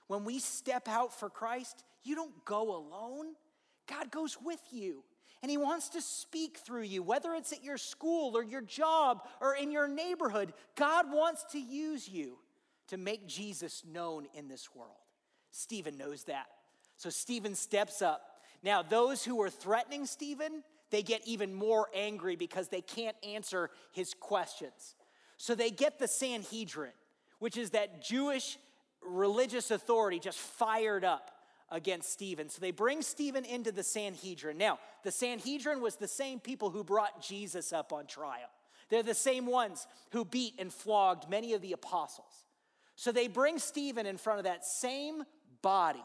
When 0.08 0.24
we 0.24 0.40
step 0.40 0.88
out 0.88 1.18
for 1.18 1.30
Christ, 1.30 1.84
you 2.04 2.16
don't 2.16 2.46
go 2.46 2.76
alone. 2.76 3.34
God 3.88 4.12
goes 4.12 4.38
with 4.44 4.62
you. 4.72 5.04
And 5.42 5.50
He 5.50 5.58
wants 5.58 5.90
to 5.90 6.02
speak 6.02 6.58
through 6.58 6.84
you, 6.84 7.04
whether 7.04 7.34
it's 7.34 7.54
at 7.54 7.64
your 7.64 7.78
school 7.78 8.36
or 8.36 8.44
your 8.44 8.62
job 8.62 9.28
or 9.40 9.56
in 9.56 9.72
your 9.72 9.88
neighborhood. 9.88 10.54
God 10.76 11.12
wants 11.12 11.46
to 11.52 11.60
use 11.60 12.08
you 12.10 12.38
to 12.88 12.98
make 12.98 13.28
Jesus 13.28 13.84
known 13.86 14.28
in 14.34 14.48
this 14.48 14.74
world. 14.76 14.98
Stephen 15.52 15.98
knows 15.98 16.24
that. 16.24 16.48
So 16.98 17.10
Stephen 17.10 17.56
steps 17.56 18.02
up. 18.02 18.22
Now, 18.62 18.82
those 18.82 19.24
who 19.24 19.42
are 19.42 19.50
threatening 19.50 20.06
Stephen, 20.06 20.64
they 20.92 21.02
get 21.02 21.26
even 21.26 21.54
more 21.54 21.88
angry 21.96 22.36
because 22.36 22.68
they 22.68 22.82
can't 22.82 23.16
answer 23.24 23.70
his 23.92 24.14
questions. 24.14 24.96
So 25.38 25.56
they 25.56 25.70
get 25.70 26.00
the 26.00 26.08
Sanhedrin 26.08 26.92
which 27.40 27.58
is 27.58 27.72
that 27.72 28.04
Jewish 28.04 28.58
religious 29.02 29.72
authority 29.72 30.20
just 30.20 30.38
fired 30.38 31.04
up 31.04 31.32
against 31.72 32.12
Stephen. 32.12 32.50
So 32.50 32.62
they 32.62 32.72
bring 32.72 33.02
Stephen 33.02 33.46
into 33.46 33.72
the 33.72 33.84
Sanhedrin. 33.84 34.58
Now, 34.58 34.80
the 35.04 35.12
Sanhedrin 35.12 35.82
was 35.82 35.96
the 35.96 36.08
same 36.08 36.40
people 36.40 36.70
who 36.70 36.84
brought 36.84 37.22
Jesus 37.22 37.72
up 37.74 37.94
on 37.94 38.08
trial. 38.08 38.50
They're 38.90 39.04
the 39.04 39.14
same 39.14 39.46
ones 39.46 39.86
who 40.12 40.26
beat 40.26 40.56
and 40.60 40.74
flogged 40.74 41.30
many 41.30 41.54
of 41.54 41.62
the 41.62 41.74
apostles. 41.74 42.46
So 42.96 43.12
they 43.12 43.28
bring 43.28 43.60
Stephen 43.60 44.06
in 44.06 44.18
front 44.18 44.40
of 44.40 44.46
that 44.46 44.66
same 44.66 45.24
body. 45.62 46.04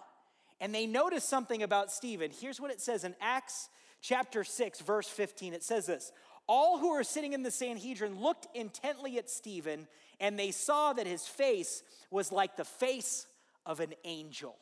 And 0.61 0.75
they 0.75 0.87
notice 0.87 1.25
something 1.25 1.63
about 1.63 1.91
Stephen. 1.91 2.31
Here's 2.31 2.61
what 2.61 2.71
it 2.71 2.81
says 2.81 3.05
in 3.05 3.15
Acts 3.21 3.69
chapter 4.01 4.45
6, 4.45 4.81
verse 4.81 5.09
15. 5.09 5.55
It 5.55 5.65
says 5.65 5.87
this 5.87 6.13
All 6.47 6.79
who 6.79 6.91
were 6.93 7.05
sitting 7.05 7.33
in 7.33 7.43
the 7.43 7.51
Sanhedrin 7.51 8.21
looked 8.21 8.47
intently 8.55 9.19
at 9.19 9.31
Stephen, 9.31 9.87
and 10.21 10.39
they 10.39 10.51
saw 10.51 10.93
that 10.93 11.07
his 11.07 11.27
face 11.27 11.83
was 12.11 12.31
like 12.31 12.57
the 12.57 12.65
face 12.65 13.27
of 13.65 13.81
an 13.81 13.95
angel. 14.05 14.57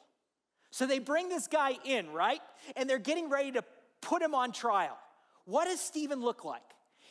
So 0.70 0.86
they 0.86 1.00
bring 1.00 1.28
this 1.28 1.48
guy 1.48 1.76
in, 1.84 2.12
right? 2.12 2.40
And 2.76 2.88
they're 2.88 2.98
getting 2.98 3.28
ready 3.28 3.52
to 3.52 3.64
put 4.00 4.22
him 4.22 4.34
on 4.34 4.52
trial. 4.52 4.96
What 5.44 5.66
does 5.66 5.80
Stephen 5.80 6.20
look 6.20 6.44
like? 6.44 6.62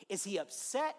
Is 0.09 0.23
he 0.23 0.39
upset? 0.39 0.95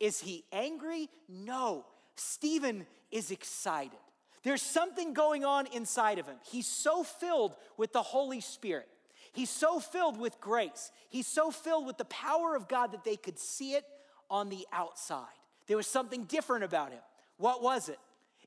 Is 0.00 0.20
he 0.20 0.44
angry? 0.52 1.08
No. 1.28 1.84
Stephen 2.16 2.86
is 3.10 3.30
excited. 3.30 3.98
There's 4.44 4.62
something 4.62 5.12
going 5.12 5.44
on 5.44 5.66
inside 5.66 6.18
of 6.18 6.26
him. 6.26 6.36
He's 6.50 6.66
so 6.66 7.02
filled 7.02 7.54
with 7.76 7.92
the 7.92 8.02
Holy 8.02 8.40
Spirit. 8.40 8.88
He's 9.36 9.50
so 9.50 9.80
filled 9.80 10.18
with 10.18 10.40
grace. 10.40 10.90
He's 11.10 11.26
so 11.26 11.50
filled 11.50 11.86
with 11.86 11.98
the 11.98 12.06
power 12.06 12.56
of 12.56 12.68
God 12.68 12.92
that 12.92 13.04
they 13.04 13.16
could 13.16 13.38
see 13.38 13.74
it 13.74 13.84
on 14.30 14.48
the 14.48 14.66
outside. 14.72 15.26
There 15.66 15.76
was 15.76 15.86
something 15.86 16.24
different 16.24 16.64
about 16.64 16.90
him. 16.90 17.02
What 17.36 17.62
was 17.62 17.90
it? 17.90 17.98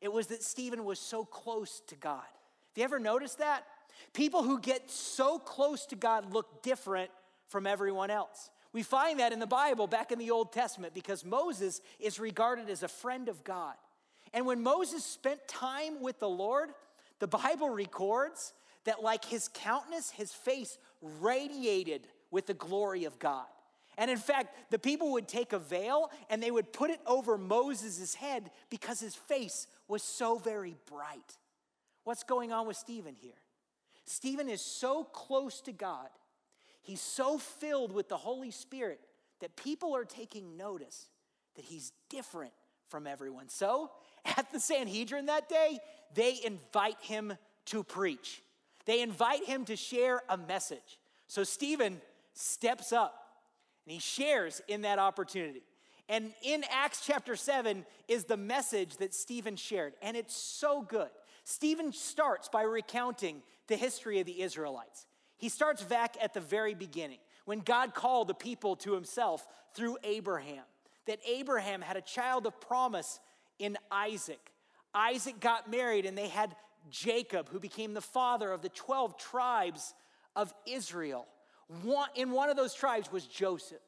It 0.02 0.12
was 0.12 0.26
that 0.28 0.42
Stephen 0.42 0.84
was 0.86 0.98
so 0.98 1.26
close 1.26 1.84
to 1.90 1.96
God. 1.96 2.24
Have 2.24 2.78
you 2.78 2.84
ever 2.84 2.98
noticed 2.98 3.38
that? 3.38 3.66
People 4.14 4.42
who 4.42 4.60
get 4.60 4.90
so 4.90 5.38
close 5.38 5.86
to 5.86 5.96
God 5.96 6.34
look 6.34 6.64
different 6.64 7.12
from 7.50 7.68
everyone 7.68 8.10
else. 8.10 8.50
We 8.74 8.82
find 8.82 9.20
that 9.20 9.32
in 9.32 9.38
the 9.38 9.46
Bible 9.46 9.86
back 9.86 10.12
in 10.12 10.18
the 10.18 10.32
Old 10.32 10.52
Testament 10.52 10.96
because 10.96 11.24
Moses 11.24 11.82
is 12.00 12.20
regarded 12.20 12.68
as 12.68 12.82
a 12.82 12.88
friend 12.88 13.30
of 13.30 13.44
God. 13.44 13.76
And 14.34 14.48
when 14.48 14.64
Moses 14.64 15.06
spent 15.06 15.48
time 15.48 16.02
with 16.02 16.20
the 16.20 16.30
Lord, 16.30 16.70
the 17.20 17.28
Bible 17.28 17.70
records 17.70 18.54
that, 18.86 19.04
like 19.04 19.26
his 19.26 19.50
countenance, 19.54 20.12
his 20.12 20.32
face 20.32 20.78
radiated 21.02 22.08
with 22.32 22.48
the 22.48 22.54
glory 22.54 23.06
of 23.06 23.20
God. 23.20 23.46
And 23.98 24.10
in 24.10 24.18
fact, 24.18 24.56
the 24.72 24.80
people 24.80 25.12
would 25.14 25.28
take 25.28 25.52
a 25.52 25.60
veil 25.60 26.10
and 26.30 26.42
they 26.42 26.52
would 26.52 26.72
put 26.72 26.90
it 26.90 27.02
over 27.06 27.38
Moses' 27.38 28.16
head 28.16 28.50
because 28.70 29.00
his 29.00 29.14
face 29.14 29.68
was 29.90 30.02
so 30.04 30.38
very 30.38 30.78
bright. 30.90 31.38
What's 32.06 32.24
going 32.24 32.54
on 32.54 32.66
with 32.66 32.78
Stephen 32.78 33.14
here? 33.14 33.34
Stephen 34.06 34.48
is 34.48 34.62
so 34.62 35.04
close 35.04 35.62
to 35.62 35.72
God, 35.72 36.08
he's 36.82 37.02
so 37.02 37.38
filled 37.38 37.92
with 37.92 38.10
the 38.10 38.18
Holy 38.18 38.52
Spirit 38.52 39.02
that 39.42 39.56
people 39.56 39.96
are 39.96 40.06
taking 40.06 40.58
notice 40.58 41.08
that 41.56 41.66
he's 41.66 41.92
different 42.10 42.54
from 42.88 43.06
everyone. 43.06 43.50
So, 43.50 43.92
at 44.26 44.52
the 44.52 44.60
Sanhedrin 44.60 45.28
that 45.28 45.50
day, 45.50 45.80
they 46.16 46.40
invite 46.44 46.98
him 47.02 47.34
to 47.66 47.84
preach. 47.84 48.42
They 48.90 49.04
invite 49.04 49.46
him 49.46 49.66
to 49.66 49.76
share 49.76 50.24
a 50.30 50.36
message. 50.36 50.98
So 51.28 51.44
Stephen 51.44 52.02
steps 52.34 52.92
up 52.92 53.14
and 53.86 53.94
he 53.94 54.00
shares 54.00 54.64
in 54.68 54.82
that 54.82 54.98
opportunity. 54.98 55.62
And 56.10 56.34
in 56.42 56.64
Acts 56.72 57.06
chapter 57.06 57.36
7 57.36 57.86
is 58.08 58.24
the 58.24 58.36
message 58.36 58.98
that 58.98 59.14
Stephen 59.14 59.58
shared, 59.58 59.94
and 60.02 60.18
it's 60.18 60.36
so 60.36 60.82
good. 60.82 61.10
Stephen 61.44 61.94
starts 61.94 62.50
by 62.50 62.64
recounting 62.64 63.44
the 63.68 63.76
history 63.76 64.22
of 64.22 64.26
the 64.26 64.42
Israelites. 64.42 65.06
He 65.38 65.50
starts 65.50 65.84
back 65.84 66.18
at 66.20 66.34
the 66.34 66.42
very 66.42 66.74
beginning 66.74 67.20
when 67.46 67.60
God 67.60 67.94
called 67.94 68.28
the 68.28 68.34
people 68.34 68.76
to 68.78 68.96
himself 68.96 69.46
through 69.76 70.00
Abraham, 70.04 70.64
that 71.06 71.20
Abraham 71.28 71.82
had 71.82 71.96
a 71.96 72.02
child 72.02 72.48
of 72.48 72.60
promise 72.60 73.20
in 73.60 73.78
Isaac. 73.92 74.52
Isaac 74.96 75.40
got 75.40 75.70
married 75.70 76.08
and 76.08 76.18
they 76.18 76.30
had 76.30 76.56
Jacob, 76.90 77.50
who 77.50 77.60
became 77.60 77.94
the 77.94 78.02
father 78.02 78.52
of 78.52 78.62
the 78.62 78.70
12 78.70 79.18
tribes 79.18 79.94
of 80.36 80.54
Israel. 80.68 81.28
One, 81.84 82.10
in 82.16 82.32
one 82.32 82.50
of 82.50 82.58
those 82.58 82.74
tribes 82.74 83.12
was 83.12 83.26
Joseph. 83.26 83.82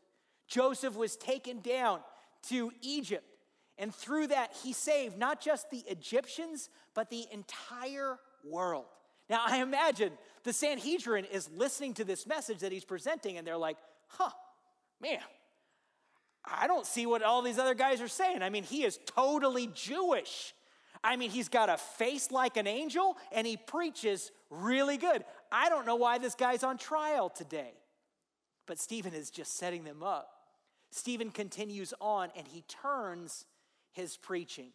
Joseph 0.48 0.96
was 0.96 1.16
taken 1.16 1.62
down 1.62 2.02
to 2.50 2.72
Egypt, 2.82 3.26
and 3.78 3.94
through 3.94 4.28
that, 4.28 4.54
he 4.64 4.74
saved 4.74 5.18
not 5.18 5.42
just 5.42 5.70
the 5.72 5.84
Egyptians, 5.88 6.70
but 6.94 7.10
the 7.10 7.26
entire 7.32 8.20
world. 8.44 8.86
Now, 9.30 9.44
I 9.46 9.62
imagine 9.62 10.12
the 10.44 10.54
Sanhedrin 10.54 11.26
is 11.26 11.50
listening 11.56 11.94
to 11.96 12.04
this 12.04 12.28
message 12.28 12.60
that 12.60 12.72
he's 12.72 12.84
presenting, 12.84 13.38
and 13.38 13.48
they're 13.48 13.58
like, 13.58 13.78
huh, 14.08 14.32
man, 15.02 15.20
I 16.44 16.68
don't 16.68 16.86
see 16.86 17.06
what 17.06 17.24
all 17.24 17.42
these 17.42 17.60
other 17.60 17.76
guys 17.76 18.02
are 18.02 18.08
saying. 18.08 18.42
I 18.42 18.50
mean, 18.50 18.64
he 18.64 18.84
is 18.84 19.00
totally 19.06 19.68
Jewish. 19.74 20.54
I 21.04 21.16
mean, 21.16 21.32
he's 21.32 21.50
got 21.50 21.70
a 21.70 21.78
face 21.78 22.32
like 22.32 22.58
an 22.58 22.68
angel 22.68 23.18
and 23.32 23.48
he 23.48 23.58
preaches 23.58 24.32
really 24.50 24.98
good. 24.98 25.24
I 25.52 25.70
don't 25.70 25.86
know 25.86 25.96
why 25.96 26.18
this 26.18 26.36
guy's 26.36 26.64
on 26.64 26.78
trial 26.78 27.30
today. 27.30 27.74
But 28.68 28.80
Stephen 28.80 29.14
is 29.14 29.32
just 29.32 29.58
setting 29.58 29.84
them 29.84 30.04
up. 30.04 30.30
Stephen 30.92 31.32
continues 31.32 31.94
on 32.00 32.30
and 32.38 32.48
he 32.48 32.64
turns 32.68 33.46
his 33.92 34.18
preaching. 34.18 34.72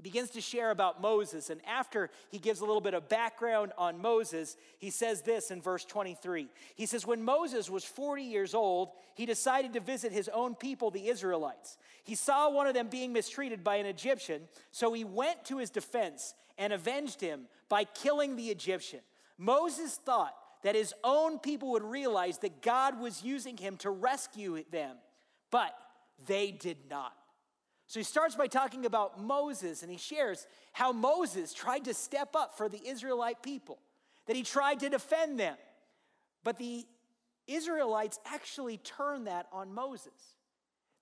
He 0.00 0.02
begins 0.02 0.30
to 0.30 0.40
share 0.40 0.70
about 0.70 1.02
Moses, 1.02 1.50
and 1.50 1.60
after 1.66 2.08
he 2.30 2.38
gives 2.38 2.60
a 2.60 2.64
little 2.64 2.80
bit 2.80 2.94
of 2.94 3.10
background 3.10 3.72
on 3.76 4.00
Moses, 4.00 4.56
he 4.78 4.88
says 4.88 5.20
this 5.20 5.50
in 5.50 5.60
verse 5.60 5.84
23. 5.84 6.48
He 6.74 6.86
says, 6.86 7.06
When 7.06 7.22
Moses 7.22 7.68
was 7.68 7.84
40 7.84 8.22
years 8.22 8.54
old, 8.54 8.92
he 9.14 9.26
decided 9.26 9.74
to 9.74 9.80
visit 9.80 10.10
his 10.10 10.30
own 10.30 10.54
people, 10.54 10.90
the 10.90 11.08
Israelites. 11.08 11.76
He 12.02 12.14
saw 12.14 12.48
one 12.48 12.66
of 12.66 12.72
them 12.72 12.88
being 12.88 13.12
mistreated 13.12 13.62
by 13.62 13.76
an 13.76 13.84
Egyptian, 13.84 14.48
so 14.70 14.94
he 14.94 15.04
went 15.04 15.44
to 15.44 15.58
his 15.58 15.68
defense 15.68 16.32
and 16.56 16.72
avenged 16.72 17.20
him 17.20 17.42
by 17.68 17.84
killing 17.84 18.36
the 18.36 18.48
Egyptian. 18.48 19.00
Moses 19.36 19.96
thought 19.96 20.34
that 20.62 20.74
his 20.74 20.94
own 21.04 21.38
people 21.38 21.72
would 21.72 21.84
realize 21.84 22.38
that 22.38 22.62
God 22.62 22.98
was 22.98 23.22
using 23.22 23.58
him 23.58 23.76
to 23.76 23.90
rescue 23.90 24.64
them, 24.70 24.96
but 25.50 25.74
they 26.24 26.52
did 26.52 26.78
not. 26.88 27.12
So 27.90 27.98
he 27.98 28.04
starts 28.04 28.36
by 28.36 28.46
talking 28.46 28.86
about 28.86 29.20
Moses 29.20 29.82
and 29.82 29.90
he 29.90 29.98
shares 29.98 30.46
how 30.72 30.92
Moses 30.92 31.52
tried 31.52 31.86
to 31.86 31.92
step 31.92 32.36
up 32.36 32.56
for 32.56 32.68
the 32.68 32.80
Israelite 32.86 33.42
people, 33.42 33.80
that 34.28 34.36
he 34.36 34.44
tried 34.44 34.78
to 34.78 34.88
defend 34.88 35.40
them. 35.40 35.56
But 36.44 36.56
the 36.56 36.86
Israelites 37.48 38.20
actually 38.24 38.76
turned 38.76 39.26
that 39.26 39.48
on 39.50 39.74
Moses. 39.74 40.36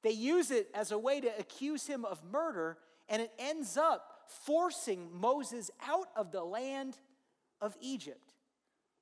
They 0.02 0.12
use 0.12 0.50
it 0.50 0.68
as 0.74 0.90
a 0.90 0.98
way 0.98 1.20
to 1.20 1.28
accuse 1.38 1.86
him 1.86 2.06
of 2.06 2.24
murder, 2.24 2.78
and 3.10 3.20
it 3.20 3.32
ends 3.38 3.76
up 3.76 4.22
forcing 4.46 5.10
Moses 5.12 5.70
out 5.86 6.08
of 6.16 6.32
the 6.32 6.42
land 6.42 6.96
of 7.60 7.76
Egypt. 7.82 8.32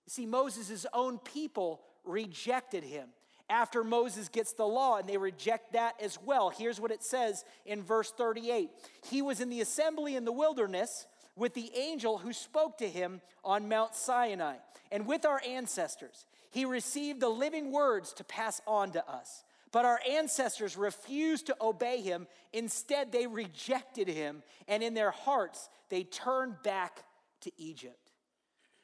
You 0.06 0.10
see, 0.10 0.26
Moses' 0.26 0.86
own 0.92 1.18
people 1.18 1.82
rejected 2.04 2.82
him 2.82 3.10
after 3.48 3.84
Moses 3.84 4.28
gets 4.28 4.52
the 4.52 4.66
law, 4.66 4.98
and 4.98 5.08
they 5.08 5.16
reject 5.16 5.72
that 5.72 5.94
as 6.00 6.18
well. 6.20 6.50
Here's 6.50 6.80
what 6.80 6.90
it 6.90 7.02
says 7.02 7.44
in 7.64 7.82
verse 7.82 8.10
38 8.10 8.70
He 9.08 9.22
was 9.22 9.40
in 9.40 9.50
the 9.50 9.60
assembly 9.60 10.16
in 10.16 10.24
the 10.24 10.32
wilderness 10.32 11.06
with 11.36 11.54
the 11.54 11.70
angel 11.76 12.18
who 12.18 12.32
spoke 12.32 12.78
to 12.78 12.88
him 12.88 13.20
on 13.44 13.68
Mount 13.68 13.94
Sinai, 13.94 14.56
and 14.90 15.06
with 15.06 15.24
our 15.24 15.40
ancestors. 15.46 16.26
He 16.50 16.64
received 16.64 17.20
the 17.20 17.28
living 17.28 17.70
words 17.70 18.14
to 18.14 18.24
pass 18.24 18.62
on 18.66 18.92
to 18.92 19.06
us. 19.10 19.44
But 19.72 19.84
our 19.84 20.00
ancestors 20.08 20.76
refused 20.76 21.48
to 21.48 21.56
obey 21.60 22.00
him. 22.00 22.26
Instead, 22.54 23.12
they 23.12 23.26
rejected 23.26 24.08
him, 24.08 24.42
and 24.66 24.82
in 24.82 24.94
their 24.94 25.10
hearts, 25.10 25.68
they 25.90 26.04
turned 26.04 26.54
back 26.62 27.04
to 27.42 27.52
Egypt. 27.58 28.12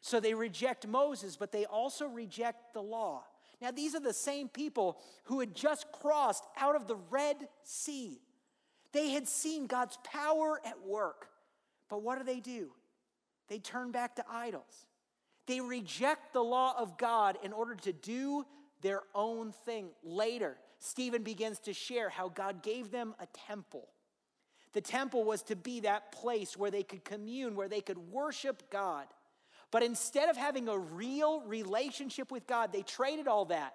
So 0.02 0.20
they 0.20 0.34
reject 0.34 0.86
Moses, 0.86 1.36
but 1.36 1.52
they 1.52 1.64
also 1.64 2.06
reject 2.06 2.74
the 2.74 2.82
law. 2.82 3.22
Now, 3.62 3.70
these 3.70 3.94
are 3.94 4.00
the 4.00 4.12
same 4.12 4.48
people 4.48 4.98
who 5.24 5.38
had 5.38 5.54
just 5.54 5.86
crossed 5.92 6.44
out 6.58 6.74
of 6.74 6.88
the 6.88 6.96
Red 7.10 7.36
Sea. 7.62 8.20
They 8.92 9.10
had 9.10 9.28
seen 9.28 9.68
God's 9.68 9.96
power 10.02 10.60
at 10.66 10.84
work. 10.84 11.28
But 11.88 12.02
what 12.02 12.18
do 12.18 12.24
they 12.24 12.40
do? 12.40 12.72
They 13.48 13.60
turn 13.60 13.92
back 13.92 14.16
to 14.16 14.24
idols. 14.28 14.86
They 15.46 15.60
reject 15.60 16.32
the 16.32 16.42
law 16.42 16.74
of 16.76 16.98
God 16.98 17.38
in 17.44 17.52
order 17.52 17.76
to 17.76 17.92
do 17.92 18.44
their 18.80 19.02
own 19.14 19.52
thing. 19.64 19.90
Later, 20.02 20.56
Stephen 20.80 21.22
begins 21.22 21.60
to 21.60 21.72
share 21.72 22.08
how 22.08 22.28
God 22.30 22.64
gave 22.64 22.90
them 22.90 23.14
a 23.20 23.26
temple. 23.46 23.88
The 24.72 24.80
temple 24.80 25.22
was 25.22 25.42
to 25.44 25.54
be 25.54 25.80
that 25.80 26.10
place 26.10 26.56
where 26.56 26.70
they 26.72 26.82
could 26.82 27.04
commune, 27.04 27.54
where 27.54 27.68
they 27.68 27.80
could 27.80 27.98
worship 28.10 28.70
God. 28.70 29.06
But 29.72 29.82
instead 29.82 30.28
of 30.28 30.36
having 30.36 30.68
a 30.68 30.78
real 30.78 31.40
relationship 31.40 32.30
with 32.30 32.46
God, 32.46 32.72
they 32.72 32.82
traded 32.82 33.26
all 33.26 33.46
that 33.46 33.74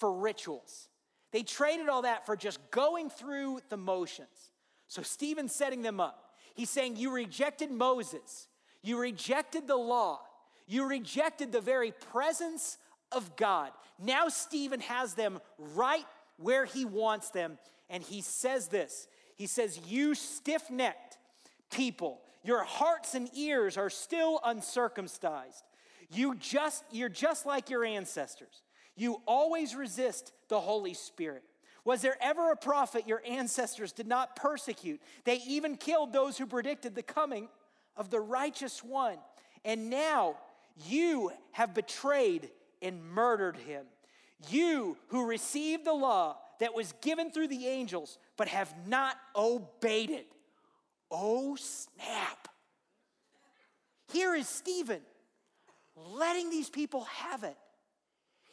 for 0.00 0.12
rituals. 0.12 0.88
They 1.30 1.42
traded 1.42 1.88
all 1.88 2.02
that 2.02 2.26
for 2.26 2.34
just 2.34 2.58
going 2.70 3.10
through 3.10 3.60
the 3.68 3.76
motions. 3.76 4.50
So 4.88 5.02
Stephen's 5.02 5.54
setting 5.54 5.82
them 5.82 6.00
up. 6.00 6.32
He's 6.54 6.70
saying, 6.70 6.96
You 6.96 7.12
rejected 7.12 7.70
Moses, 7.70 8.48
you 8.82 8.98
rejected 8.98 9.68
the 9.68 9.76
law, 9.76 10.20
you 10.66 10.88
rejected 10.88 11.52
the 11.52 11.60
very 11.60 11.92
presence 11.92 12.78
of 13.12 13.36
God. 13.36 13.70
Now 13.98 14.28
Stephen 14.28 14.80
has 14.80 15.14
them 15.14 15.40
right 15.58 16.06
where 16.38 16.64
he 16.64 16.84
wants 16.84 17.30
them. 17.30 17.58
And 17.90 18.02
he 18.02 18.22
says 18.22 18.68
this 18.68 19.08
He 19.36 19.46
says, 19.46 19.78
You 19.86 20.14
stiff 20.14 20.70
necked 20.70 21.18
people, 21.70 22.20
your 22.44 22.62
hearts 22.62 23.14
and 23.14 23.28
ears 23.34 23.76
are 23.76 23.90
still 23.90 24.38
uncircumcised. 24.44 25.64
You 26.10 26.36
just, 26.36 26.84
you're 26.92 27.08
just 27.08 27.46
like 27.46 27.70
your 27.70 27.84
ancestors. 27.84 28.62
You 28.94 29.22
always 29.26 29.74
resist 29.74 30.32
the 30.48 30.60
Holy 30.60 30.94
Spirit. 30.94 31.42
Was 31.84 32.02
there 32.02 32.16
ever 32.20 32.50
a 32.50 32.56
prophet 32.56 33.08
your 33.08 33.22
ancestors 33.26 33.92
did 33.92 34.06
not 34.06 34.36
persecute? 34.36 35.00
They 35.24 35.40
even 35.46 35.76
killed 35.76 36.12
those 36.12 36.38
who 36.38 36.46
predicted 36.46 36.94
the 36.94 37.02
coming 37.02 37.48
of 37.96 38.10
the 38.10 38.20
righteous 38.20 38.84
one. 38.84 39.18
And 39.64 39.90
now 39.90 40.36
you 40.86 41.32
have 41.52 41.74
betrayed 41.74 42.50
and 42.80 43.02
murdered 43.04 43.56
him. 43.56 43.86
You 44.48 44.96
who 45.08 45.26
received 45.26 45.84
the 45.84 45.92
law 45.92 46.36
that 46.60 46.74
was 46.74 46.94
given 47.00 47.30
through 47.30 47.48
the 47.48 47.66
angels, 47.66 48.18
but 48.36 48.48
have 48.48 48.72
not 48.86 49.16
obeyed 49.34 50.10
it. 50.10 50.26
Oh, 51.10 51.56
snap. 51.56 52.48
Here 54.12 54.34
is 54.34 54.48
Stephen 54.48 55.00
letting 55.96 56.50
these 56.50 56.70
people 56.70 57.04
have 57.04 57.44
it. 57.44 57.56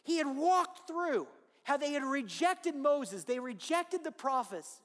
He 0.04 0.18
had 0.18 0.28
walked 0.28 0.88
through 0.88 1.28
how 1.64 1.78
they 1.78 1.94
had 1.94 2.04
rejected 2.04 2.76
Moses, 2.76 3.24
they 3.24 3.40
rejected 3.40 4.04
the 4.04 4.12
prophets, 4.12 4.82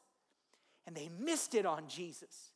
and 0.87 0.95
they 0.95 1.11
missed 1.19 1.55
it 1.55 1.65
on 1.65 1.89
Jesus. 1.89 2.53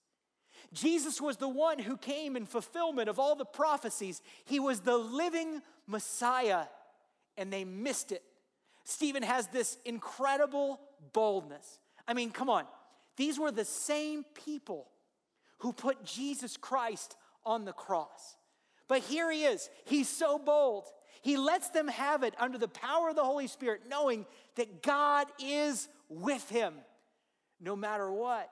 Jesus 0.72 1.20
was 1.20 1.38
the 1.38 1.48
one 1.48 1.78
who 1.78 1.96
came 1.96 2.36
in 2.36 2.46
fulfillment 2.46 3.08
of 3.08 3.18
all 3.18 3.34
the 3.34 3.44
prophecies. 3.44 4.20
He 4.44 4.60
was 4.60 4.80
the 4.80 4.96
living 4.96 5.62
Messiah, 5.86 6.64
and 7.36 7.52
they 7.52 7.64
missed 7.64 8.12
it. 8.12 8.22
Stephen 8.84 9.22
has 9.22 9.46
this 9.48 9.78
incredible 9.84 10.80
boldness. 11.12 11.78
I 12.06 12.14
mean, 12.14 12.30
come 12.30 12.50
on. 12.50 12.64
These 13.16 13.38
were 13.38 13.50
the 13.50 13.64
same 13.64 14.24
people 14.34 14.86
who 15.60 15.72
put 15.72 16.04
Jesus 16.04 16.56
Christ 16.56 17.16
on 17.44 17.64
the 17.64 17.72
cross. 17.72 18.36
But 18.88 19.02
here 19.02 19.30
he 19.30 19.44
is. 19.44 19.70
He's 19.84 20.08
so 20.08 20.38
bold. 20.38 20.84
He 21.22 21.36
lets 21.36 21.68
them 21.68 21.88
have 21.88 22.22
it 22.22 22.34
under 22.38 22.58
the 22.58 22.68
power 22.68 23.10
of 23.10 23.16
the 23.16 23.24
Holy 23.24 23.46
Spirit, 23.46 23.82
knowing 23.88 24.26
that 24.56 24.82
God 24.82 25.26
is 25.38 25.88
with 26.08 26.48
him 26.48 26.74
no 27.60 27.76
matter 27.76 28.10
what. 28.10 28.50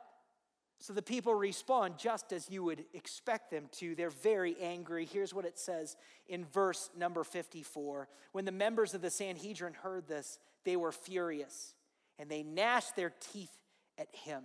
So 0.81 0.93
the 0.93 1.03
people 1.03 1.35
respond 1.35 1.95
just 1.99 2.33
as 2.33 2.49
you 2.49 2.63
would 2.63 2.85
expect 2.95 3.51
them 3.51 3.65
to. 3.79 3.97
They're 3.97 4.11
very 4.11 4.57
angry. 4.61 5.07
Here's 5.07 5.35
what 5.35 5.45
it 5.45 5.59
says 5.59 5.97
in 6.29 6.45
verse 6.45 6.89
number 6.97 7.25
54. 7.25 8.09
When 8.31 8.45
the 8.45 8.53
members 8.53 8.95
of 8.95 9.01
the 9.01 9.11
Sanhedrin 9.11 9.75
heard 9.75 10.07
this, 10.07 10.39
they 10.65 10.77
were 10.77 10.93
furious 10.93 11.75
and 12.19 12.31
they 12.31 12.45
gnashed 12.45 12.95
their 12.95 13.13
teeth 13.33 13.51
at 13.99 14.15
him. 14.15 14.45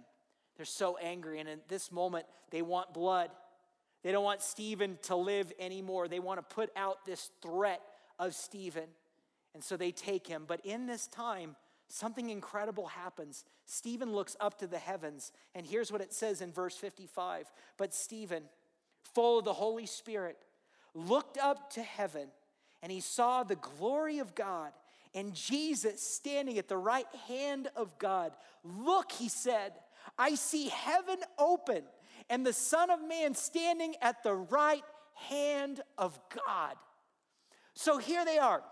They're 0.58 0.66
so 0.66 0.98
angry. 0.98 1.40
And 1.40 1.50
in 1.50 1.60
this 1.68 1.92
moment, 1.92 2.26
they 2.52 2.62
want 2.62 2.94
blood. 2.94 3.32
They 4.04 4.12
don't 4.12 4.24
want 4.24 4.42
Stephen 4.42 4.98
to 5.04 5.16
live 5.16 5.52
anymore. 5.60 6.08
They 6.08 6.20
want 6.20 6.40
to 6.40 6.56
put 6.56 6.70
out 6.76 7.06
this 7.06 7.32
threat 7.42 7.82
of 8.20 8.36
Stephen. 8.36 8.88
And 9.54 9.64
so 9.64 9.78
they 9.78 9.92
take 9.92 10.28
him. 10.28 10.46
But 10.48 10.62
in 10.66 10.86
this 10.86 11.08
time, 11.08 11.56
something 11.88 12.30
incredible 12.30 12.88
happens. 12.88 13.46
Stephen 13.66 14.12
looks 14.12 14.36
up 14.40 14.60
to 14.60 14.68
the 14.68 14.80
heavens, 14.80 15.32
and 15.56 15.66
here's 15.66 15.92
what 15.92 16.02
it 16.02 16.12
says 16.12 16.42
in 16.42 16.52
verse 16.52 16.76
55 16.76 17.52
But 17.78 17.94
Stephen, 17.94 18.44
full 19.14 19.40
of 19.40 19.46
the 19.46 19.54
Holy 19.54 19.86
Spirit, 19.86 20.38
looked 20.94 21.38
up 21.38 21.72
to 21.72 21.82
heaven, 21.82 22.28
and 22.82 22.92
he 22.92 23.00
saw 23.00 23.44
the 23.44 23.56
glory 23.56 24.20
of 24.20 24.36
God 24.36 24.72
and 25.16 25.34
Jesus 25.34 26.02
standing 26.02 26.58
at 26.58 26.68
the 26.68 26.78
right 26.78 27.08
hand 27.28 27.70
of 27.76 27.98
God. 28.00 28.34
Look, 28.64 29.12
he 29.12 29.30
said, 29.30 29.74
I 30.18 30.36
see 30.36 30.70
heaven 30.70 31.18
open 31.38 31.84
and 32.30 32.46
the 32.46 32.54
Son 32.54 32.90
of 32.90 33.06
Man 33.08 33.36
standing 33.36 33.96
at 34.02 34.24
the 34.24 34.34
right 34.34 34.84
hand 35.16 35.82
of 35.98 36.20
God. 36.48 36.76
So 37.74 37.98
here 37.98 38.24
they 38.26 38.38
are 38.38 38.64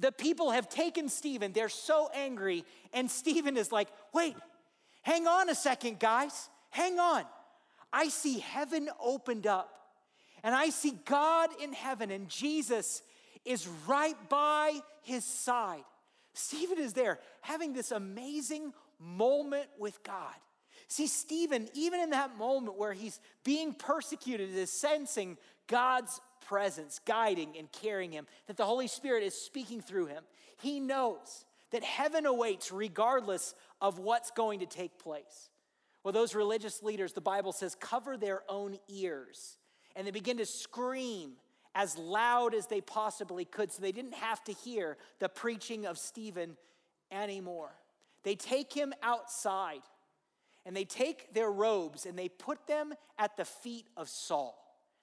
the 0.00 0.12
people 0.12 0.50
have 0.50 0.68
taken 0.68 1.08
Stephen. 1.08 1.52
They're 1.52 1.68
so 1.68 2.10
angry. 2.14 2.64
And 2.92 3.10
Stephen 3.10 3.56
is 3.56 3.70
like, 3.70 3.88
wait, 4.12 4.34
hang 5.02 5.26
on 5.26 5.50
a 5.50 5.54
second, 5.54 5.98
guys. 5.98 6.48
Hang 6.70 6.98
on. 6.98 7.24
I 7.92 8.08
see 8.08 8.38
heaven 8.38 8.88
opened 9.00 9.46
up. 9.46 9.76
And 10.42 10.54
I 10.54 10.70
see 10.70 10.98
God 11.04 11.50
in 11.62 11.74
heaven, 11.74 12.10
and 12.10 12.28
Jesus 12.28 13.02
is 13.44 13.68
right 13.86 14.16
by 14.30 14.80
his 15.02 15.24
side. 15.24 15.84
Stephen 16.32 16.78
is 16.78 16.94
there 16.94 17.18
having 17.42 17.74
this 17.74 17.90
amazing 17.90 18.72
moment 19.00 19.66
with 19.78 20.02
God. 20.04 20.34
See, 20.88 21.06
Stephen, 21.06 21.68
even 21.74 22.00
in 22.00 22.10
that 22.10 22.36
moment 22.36 22.76
where 22.76 22.92
he's 22.92 23.20
being 23.44 23.72
persecuted, 23.72 24.54
is 24.54 24.70
sensing 24.72 25.38
God's 25.66 26.20
presence, 26.46 27.00
guiding 27.04 27.56
and 27.58 27.70
carrying 27.70 28.12
him, 28.12 28.26
that 28.46 28.56
the 28.56 28.64
Holy 28.64 28.88
Spirit 28.88 29.22
is 29.22 29.34
speaking 29.34 29.80
through 29.80 30.06
him. 30.06 30.24
He 30.60 30.80
knows 30.80 31.44
that 31.70 31.84
heaven 31.84 32.26
awaits 32.26 32.72
regardless 32.72 33.54
of 33.80 33.98
what's 33.98 34.30
going 34.32 34.60
to 34.60 34.66
take 34.66 34.98
place. 34.98 35.48
Well, 36.02 36.12
those 36.12 36.34
religious 36.34 36.82
leaders, 36.82 37.12
the 37.12 37.20
Bible 37.20 37.52
says, 37.52 37.74
cover 37.74 38.16
their 38.16 38.42
own 38.48 38.78
ears 38.88 39.58
and 39.94 40.06
they 40.06 40.10
begin 40.10 40.38
to 40.38 40.46
scream 40.46 41.32
as 41.74 41.96
loud 41.96 42.54
as 42.54 42.66
they 42.66 42.80
possibly 42.80 43.44
could 43.44 43.70
so 43.70 43.80
they 43.80 43.92
didn't 43.92 44.14
have 44.14 44.42
to 44.44 44.52
hear 44.52 44.96
the 45.18 45.28
preaching 45.28 45.86
of 45.86 45.98
Stephen 45.98 46.56
anymore. 47.12 47.70
They 48.22 48.34
take 48.34 48.72
him 48.72 48.92
outside 49.02 49.82
and 50.66 50.76
they 50.76 50.84
take 50.84 51.32
their 51.34 51.50
robes 51.50 52.06
and 52.06 52.18
they 52.18 52.28
put 52.28 52.66
them 52.66 52.94
at 53.18 53.36
the 53.36 53.44
feet 53.44 53.86
of 53.96 54.08
Saul. 54.08 54.56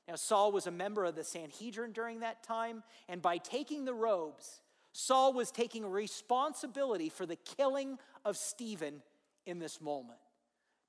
Now, 0.08 0.16
Saul 0.16 0.52
was 0.52 0.68
a 0.68 0.72
member 0.72 1.04
of 1.04 1.16
the 1.16 1.24
Sanhedrin 1.24 1.92
during 1.92 2.22
that 2.22 2.42
time, 2.42 2.84
and 3.10 3.22
by 3.22 3.40
taking 3.40 3.84
the 3.84 3.94
robes, 3.94 4.62
Saul 4.94 5.34
was 5.34 5.52
taking 5.52 5.86
responsibility 5.86 7.10
for 7.10 7.26
the 7.26 7.36
killing 7.36 7.98
of 8.24 8.38
Stephen 8.38 9.02
in 9.46 9.60
this 9.60 9.82
moment. 9.82 10.20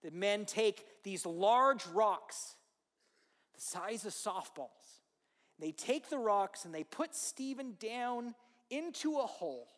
The 0.03 0.13
men 0.13 0.45
take 0.45 0.85
these 1.03 1.27
large 1.27 1.85
rocks, 1.89 2.55
the 3.55 3.61
size 3.61 4.05
of 4.05 4.13
softballs, 4.13 4.99
they 5.59 5.73
take 5.73 6.09
the 6.09 6.19
rocks 6.19 6.65
and 6.65 6.75
they 6.75 6.85
put 6.85 7.15
Stephen 7.15 7.75
down 7.81 8.35
into 8.71 9.19
a 9.19 9.27
hole. 9.27 9.69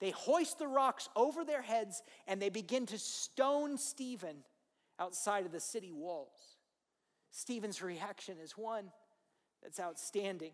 They 0.00 0.10
hoist 0.10 0.58
the 0.58 0.68
rocks 0.68 1.08
over 1.16 1.44
their 1.44 1.62
heads 1.62 2.02
and 2.26 2.40
they 2.40 2.50
begin 2.50 2.86
to 2.86 2.98
stone 2.98 3.78
Stephen 3.78 4.36
outside 4.98 5.46
of 5.46 5.52
the 5.52 5.60
city 5.60 5.92
walls. 5.92 6.56
Stephen's 7.30 7.82
reaction 7.82 8.36
is 8.42 8.52
one 8.52 8.90
that's 9.62 9.80
outstanding. 9.80 10.52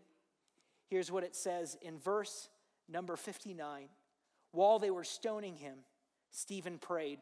Here's 0.89 1.11
what 1.11 1.25
it 1.25 1.35
says 1.35 1.77
in 1.83 1.99
verse 1.99 2.49
number 2.89 3.17
59 3.17 3.89
While 4.53 4.79
they 4.79 4.91
were 4.91 5.05
stoning 5.05 5.57
him, 5.57 5.79
Stephen 6.31 6.79
prayed, 6.79 7.19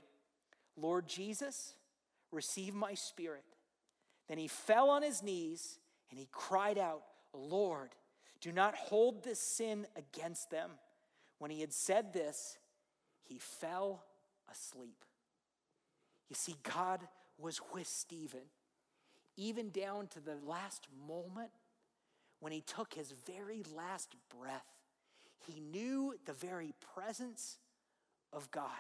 Lord 0.77 1.07
Jesus, 1.07 1.75
receive 2.31 2.75
my 2.75 2.95
spirit. 2.95 3.45
Then 4.29 4.39
he 4.39 4.49
fell 4.49 4.91
on 4.91 5.03
his 5.03 5.23
knees 5.23 5.79
and 6.11 6.19
he 6.19 6.29
cried 6.33 6.79
out, 6.79 7.03
Lord, 7.35 7.91
do 8.41 8.53
not 8.53 8.75
hold 8.75 9.23
this 9.23 9.39
sin 9.39 9.87
against 9.97 10.51
them. 10.51 10.71
When 11.43 11.51
he 11.51 11.61
had 11.61 11.73
said 11.73 12.13
this, 12.13 12.57
he 13.25 13.37
fell 13.37 14.05
asleep. 14.49 15.05
You 16.29 16.37
see, 16.37 16.55
God 16.63 17.01
was 17.37 17.61
with 17.75 17.89
Stephen 17.89 18.47
even 19.37 19.71
down 19.71 20.07
to 20.07 20.21
the 20.21 20.37
last 20.47 20.87
moment 21.09 21.51
when 22.39 22.53
he 22.53 22.61
took 22.61 22.95
his 22.95 23.13
very 23.27 23.65
last 23.75 24.15
breath. 24.39 24.69
He 25.45 25.59
knew 25.59 26.15
the 26.27 26.33
very 26.33 26.75
presence 26.95 27.59
of 28.33 28.49
God. 28.53 28.71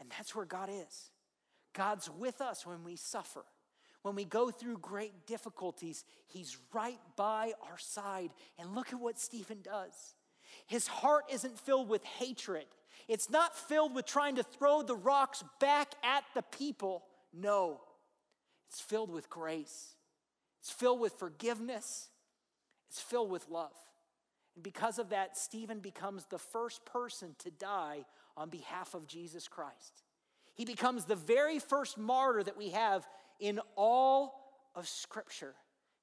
And 0.00 0.10
that's 0.10 0.34
where 0.34 0.46
God 0.46 0.70
is. 0.72 1.12
God's 1.72 2.10
with 2.10 2.40
us 2.40 2.66
when 2.66 2.82
we 2.82 2.96
suffer. 2.96 3.44
When 4.02 4.16
we 4.16 4.24
go 4.24 4.50
through 4.50 4.78
great 4.78 5.24
difficulties, 5.24 6.04
He's 6.26 6.58
right 6.72 6.98
by 7.14 7.52
our 7.70 7.78
side. 7.78 8.30
And 8.58 8.74
look 8.74 8.92
at 8.92 8.98
what 8.98 9.20
Stephen 9.20 9.58
does. 9.62 10.16
His 10.66 10.86
heart 10.86 11.24
isn't 11.30 11.58
filled 11.58 11.88
with 11.88 12.04
hatred, 12.04 12.66
it's 13.08 13.30
not 13.30 13.56
filled 13.56 13.94
with 13.94 14.06
trying 14.06 14.36
to 14.36 14.42
throw 14.42 14.82
the 14.82 14.96
rocks 14.96 15.42
back 15.58 15.94
at 16.04 16.24
the 16.34 16.42
people. 16.42 17.04
No, 17.32 17.80
it's 18.68 18.80
filled 18.80 19.10
with 19.10 19.28
grace, 19.30 19.94
it's 20.60 20.70
filled 20.70 21.00
with 21.00 21.14
forgiveness, 21.14 22.08
it's 22.88 23.00
filled 23.00 23.30
with 23.30 23.48
love. 23.48 23.74
And 24.54 24.64
because 24.64 24.98
of 24.98 25.10
that, 25.10 25.36
Stephen 25.36 25.80
becomes 25.80 26.24
the 26.26 26.38
first 26.38 26.84
person 26.84 27.34
to 27.38 27.50
die 27.50 28.04
on 28.36 28.48
behalf 28.48 28.94
of 28.94 29.06
Jesus 29.06 29.48
Christ. 29.48 30.02
He 30.54 30.64
becomes 30.64 31.04
the 31.04 31.16
very 31.16 31.58
first 31.58 31.96
martyr 31.96 32.42
that 32.42 32.56
we 32.56 32.70
have 32.70 33.06
in 33.38 33.60
all 33.76 34.34
of 34.74 34.88
Scripture. 34.88 35.54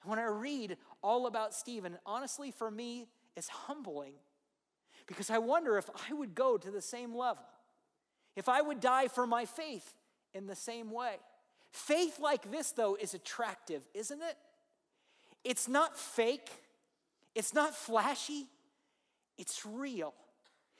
And 0.01 0.09
when 0.09 0.19
I 0.19 0.25
read 0.25 0.77
all 1.01 1.27
about 1.27 1.53
Stephen, 1.53 1.97
honestly, 2.05 2.51
for 2.51 2.71
me, 2.71 3.07
it's 3.35 3.49
humbling 3.49 4.13
because 5.07 5.29
I 5.29 5.37
wonder 5.37 5.77
if 5.77 5.89
I 6.09 6.13
would 6.13 6.35
go 6.35 6.57
to 6.57 6.69
the 6.69 6.81
same 6.81 7.15
level, 7.15 7.43
if 8.35 8.49
I 8.49 8.61
would 8.61 8.79
die 8.79 9.07
for 9.07 9.25
my 9.25 9.45
faith 9.45 9.93
in 10.33 10.45
the 10.45 10.55
same 10.55 10.91
way. 10.91 11.15
Faith 11.71 12.19
like 12.19 12.51
this, 12.51 12.71
though, 12.71 12.95
is 12.95 13.13
attractive, 13.13 13.81
isn't 13.93 14.21
it? 14.21 14.37
It's 15.43 15.67
not 15.67 15.97
fake, 15.97 16.49
it's 17.33 17.53
not 17.53 17.75
flashy, 17.75 18.47
it's 19.37 19.65
real. 19.65 20.13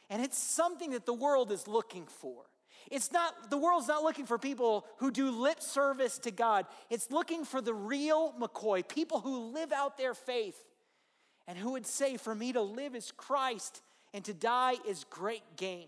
And 0.10 0.22
it's 0.22 0.38
something 0.38 0.92
that 0.92 1.06
the 1.06 1.14
world 1.14 1.52
is 1.52 1.68
looking 1.68 2.06
for. 2.06 2.44
It's 2.90 3.12
not, 3.12 3.50
the 3.50 3.58
world's 3.58 3.90
not 3.90 4.04
looking 4.04 4.26
for 4.26 4.38
people 4.38 4.86
who 4.98 5.12
do 5.12 5.30
lip 5.30 5.62
service 5.62 6.18
to 6.20 6.32
God. 6.32 6.66
It's 6.90 7.12
looking 7.12 7.44
for 7.44 7.62
the 7.62 7.74
real 7.74 8.34
McCoy, 8.40 8.88
people 8.88 9.20
who 9.20 9.52
live 9.52 9.74
out 9.74 9.98
their 9.98 10.14
faith 10.14 10.58
and 11.46 11.58
who 11.58 11.74
would 11.74 11.86
say, 11.86 12.16
For 12.16 12.34
me 12.34 12.54
to 12.54 12.62
live 12.62 12.96
is 12.96 13.12
Christ 13.12 13.82
and 14.14 14.24
to 14.26 14.34
die 14.34 14.76
is 14.88 15.06
great 15.10 15.44
gain. 15.56 15.88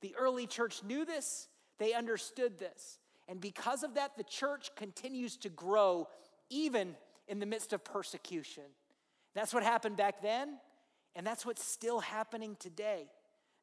The 0.00 0.14
early 0.18 0.46
church 0.46 0.82
knew 0.82 1.04
this, 1.04 1.48
they 1.78 1.92
understood 1.92 2.58
this. 2.58 2.98
And 3.28 3.40
because 3.40 3.82
of 3.82 3.94
that, 3.94 4.16
the 4.16 4.24
church 4.24 4.70
continues 4.74 5.36
to 5.38 5.48
grow 5.48 6.08
even 6.48 6.96
in 7.28 7.38
the 7.38 7.46
midst 7.46 7.72
of 7.72 7.84
persecution. 7.84 8.64
That's 9.34 9.54
what 9.54 9.62
happened 9.62 9.96
back 9.96 10.20
then, 10.20 10.58
and 11.14 11.26
that's 11.26 11.46
what's 11.46 11.64
still 11.64 12.00
happening 12.00 12.56
today. 12.58 13.08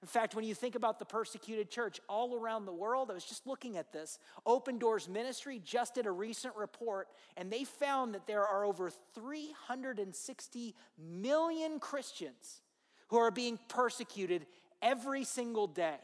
In 0.01 0.07
fact, 0.07 0.35
when 0.35 0.45
you 0.45 0.53
think 0.53 0.75
about 0.75 0.99
the 0.99 1.05
persecuted 1.05 1.71
church 1.71 1.99
all 2.07 2.35
around 2.35 2.65
the 2.65 2.73
world, 2.73 3.09
I 3.09 3.15
was 3.15 3.25
just 3.25 3.47
looking 3.47 3.77
at 3.77 3.91
this. 3.91 4.19
Open 4.45 4.77
Doors 4.77 5.09
Ministry 5.09 5.59
just 5.63 5.95
did 5.95 6.05
a 6.05 6.11
recent 6.11 6.55
report, 6.55 7.07
and 7.35 7.51
they 7.51 7.63
found 7.63 8.13
that 8.13 8.27
there 8.27 8.45
are 8.45 8.63
over 8.63 8.91
360 9.15 10.75
million 10.97 11.79
Christians 11.79 12.61
who 13.07 13.17
are 13.17 13.31
being 13.31 13.59
persecuted 13.67 14.45
every 14.81 15.23
single 15.23 15.67
day. 15.67 15.97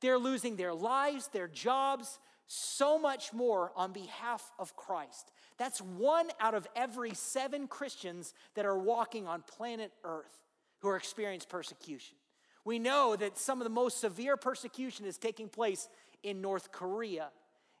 They're 0.00 0.18
losing 0.18 0.56
their 0.56 0.74
lives, 0.74 1.28
their 1.28 1.48
jobs, 1.48 2.18
so 2.46 2.98
much 2.98 3.32
more 3.32 3.72
on 3.74 3.92
behalf 3.92 4.52
of 4.58 4.76
Christ. 4.76 5.32
That's 5.58 5.80
one 5.80 6.28
out 6.38 6.54
of 6.54 6.66
every 6.76 7.14
seven 7.14 7.66
Christians 7.66 8.34
that 8.54 8.66
are 8.66 8.78
walking 8.78 9.26
on 9.26 9.42
planet 9.42 9.92
Earth 10.04 10.40
who 10.80 10.88
are 10.88 10.96
experiencing 10.96 11.48
persecution. 11.50 12.16
We 12.64 12.78
know 12.78 13.16
that 13.16 13.38
some 13.38 13.60
of 13.60 13.64
the 13.64 13.70
most 13.70 14.00
severe 14.00 14.36
persecution 14.36 15.06
is 15.06 15.18
taking 15.18 15.48
place 15.48 15.88
in 16.22 16.40
North 16.40 16.72
Korea 16.72 17.30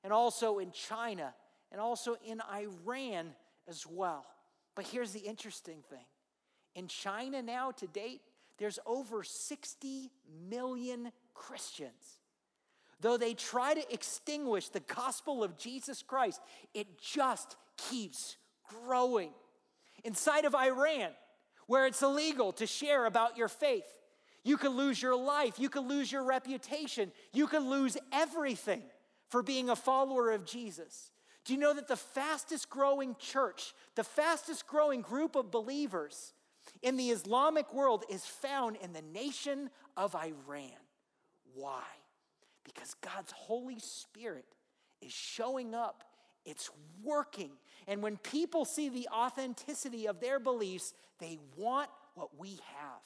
and 0.04 0.12
also 0.12 0.58
in 0.58 0.70
China 0.70 1.34
and 1.72 1.80
also 1.80 2.16
in 2.24 2.40
Iran 2.40 3.34
as 3.68 3.86
well. 3.86 4.24
But 4.74 4.86
here's 4.86 5.12
the 5.12 5.20
interesting 5.20 5.82
thing 5.90 6.04
in 6.74 6.86
China 6.88 7.42
now 7.42 7.72
to 7.72 7.86
date, 7.86 8.20
there's 8.58 8.78
over 8.86 9.22
60 9.22 10.10
million 10.48 11.12
Christians. 11.34 12.20
Though 13.00 13.16
they 13.16 13.34
try 13.34 13.74
to 13.74 13.92
extinguish 13.92 14.68
the 14.68 14.80
gospel 14.80 15.44
of 15.44 15.58
Jesus 15.58 16.02
Christ, 16.02 16.40
it 16.72 16.98
just 16.98 17.56
keeps 17.76 18.36
growing. 18.84 19.30
Inside 20.04 20.44
of 20.44 20.54
Iran, 20.54 21.10
where 21.66 21.86
it's 21.86 22.02
illegal 22.02 22.52
to 22.52 22.66
share 22.66 23.04
about 23.04 23.36
your 23.36 23.48
faith, 23.48 23.84
you 24.44 24.56
could 24.56 24.72
lose 24.72 25.02
your 25.02 25.16
life, 25.16 25.58
you 25.58 25.68
could 25.68 25.84
lose 25.84 26.10
your 26.10 26.24
reputation, 26.24 27.12
you 27.32 27.46
could 27.46 27.64
lose 27.64 27.98
everything 28.12 28.82
for 29.28 29.42
being 29.42 29.68
a 29.68 29.76
follower 29.76 30.30
of 30.30 30.46
Jesus. 30.46 31.10
Do 31.44 31.52
you 31.52 31.58
know 31.58 31.74
that 31.74 31.88
the 31.88 31.96
fastest 31.96 32.70
growing 32.70 33.16
church, 33.18 33.74
the 33.94 34.04
fastest 34.04 34.66
growing 34.66 35.00
group 35.00 35.36
of 35.36 35.50
believers 35.50 36.32
in 36.82 36.96
the 36.96 37.10
Islamic 37.10 37.72
world 37.72 38.04
is 38.10 38.24
found 38.24 38.76
in 38.76 38.92
the 38.92 39.02
nation 39.02 39.70
of 39.96 40.14
Iran? 40.14 40.70
Why? 41.54 41.82
Because 42.64 42.94
God's 43.00 43.32
Holy 43.32 43.78
Spirit 43.78 44.46
is 45.00 45.12
showing 45.12 45.74
up, 45.74 46.04
it's 46.44 46.70
working. 47.02 47.50
And 47.86 48.02
when 48.02 48.16
people 48.18 48.64
see 48.64 48.88
the 48.88 49.08
authenticity 49.12 50.06
of 50.06 50.20
their 50.20 50.38
beliefs, 50.38 50.94
they 51.18 51.38
want 51.56 51.90
what 52.14 52.38
we 52.38 52.60
have. 52.76 53.02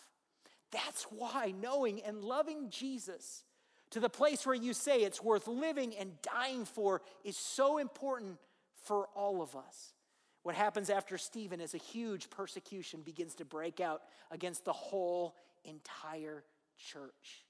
That's 0.70 1.04
why 1.04 1.52
knowing 1.60 2.00
and 2.02 2.22
loving 2.22 2.70
Jesus 2.70 3.44
to 3.90 4.00
the 4.00 4.08
place 4.08 4.46
where 4.46 4.54
you 4.54 4.72
say 4.72 5.02
it's 5.02 5.22
worth 5.22 5.48
living 5.48 5.94
and 5.96 6.12
dying 6.22 6.64
for 6.64 7.02
is 7.24 7.36
so 7.36 7.78
important 7.78 8.38
for 8.84 9.08
all 9.14 9.42
of 9.42 9.56
us. 9.56 9.94
What 10.42 10.54
happens 10.54 10.88
after 10.88 11.18
Stephen 11.18 11.60
is 11.60 11.74
a 11.74 11.78
huge 11.78 12.30
persecution 12.30 13.02
begins 13.02 13.34
to 13.36 13.44
break 13.44 13.80
out 13.80 14.02
against 14.30 14.64
the 14.64 14.72
whole 14.72 15.34
entire 15.64 16.44
church. 16.78 17.44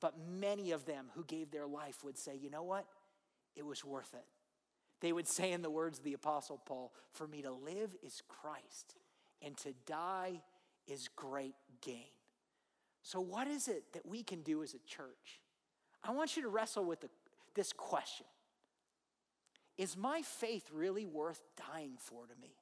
But 0.00 0.14
many 0.28 0.72
of 0.72 0.86
them 0.86 1.06
who 1.14 1.24
gave 1.24 1.50
their 1.50 1.66
life 1.66 2.02
would 2.04 2.18
say, 2.18 2.36
you 2.36 2.50
know 2.50 2.62
what? 2.62 2.86
It 3.54 3.64
was 3.64 3.84
worth 3.84 4.12
it. 4.14 4.24
They 5.00 5.12
would 5.12 5.28
say, 5.28 5.52
in 5.52 5.62
the 5.62 5.70
words 5.70 5.98
of 5.98 6.04
the 6.04 6.12
Apostle 6.14 6.60
Paul, 6.66 6.92
for 7.12 7.26
me 7.26 7.42
to 7.42 7.52
live 7.52 7.94
is 8.02 8.22
Christ, 8.28 8.94
and 9.40 9.56
to 9.58 9.72
die 9.86 10.42
is 10.86 11.08
great 11.16 11.54
gain. 11.80 12.12
So, 13.02 13.18
what 13.20 13.48
is 13.48 13.66
it 13.66 13.84
that 13.94 14.04
we 14.04 14.22
can 14.22 14.42
do 14.42 14.62
as 14.62 14.74
a 14.74 14.78
church? 14.86 15.40
I 16.04 16.12
want 16.12 16.36
you 16.36 16.42
to 16.42 16.48
wrestle 16.48 16.84
with 16.84 17.00
the, 17.00 17.08
this 17.54 17.72
question 17.72 18.26
Is 19.78 19.96
my 19.96 20.22
faith 20.22 20.68
really 20.72 21.06
worth 21.06 21.42
dying 21.72 21.94
for 21.98 22.26
to 22.26 22.34
me? 22.40 22.54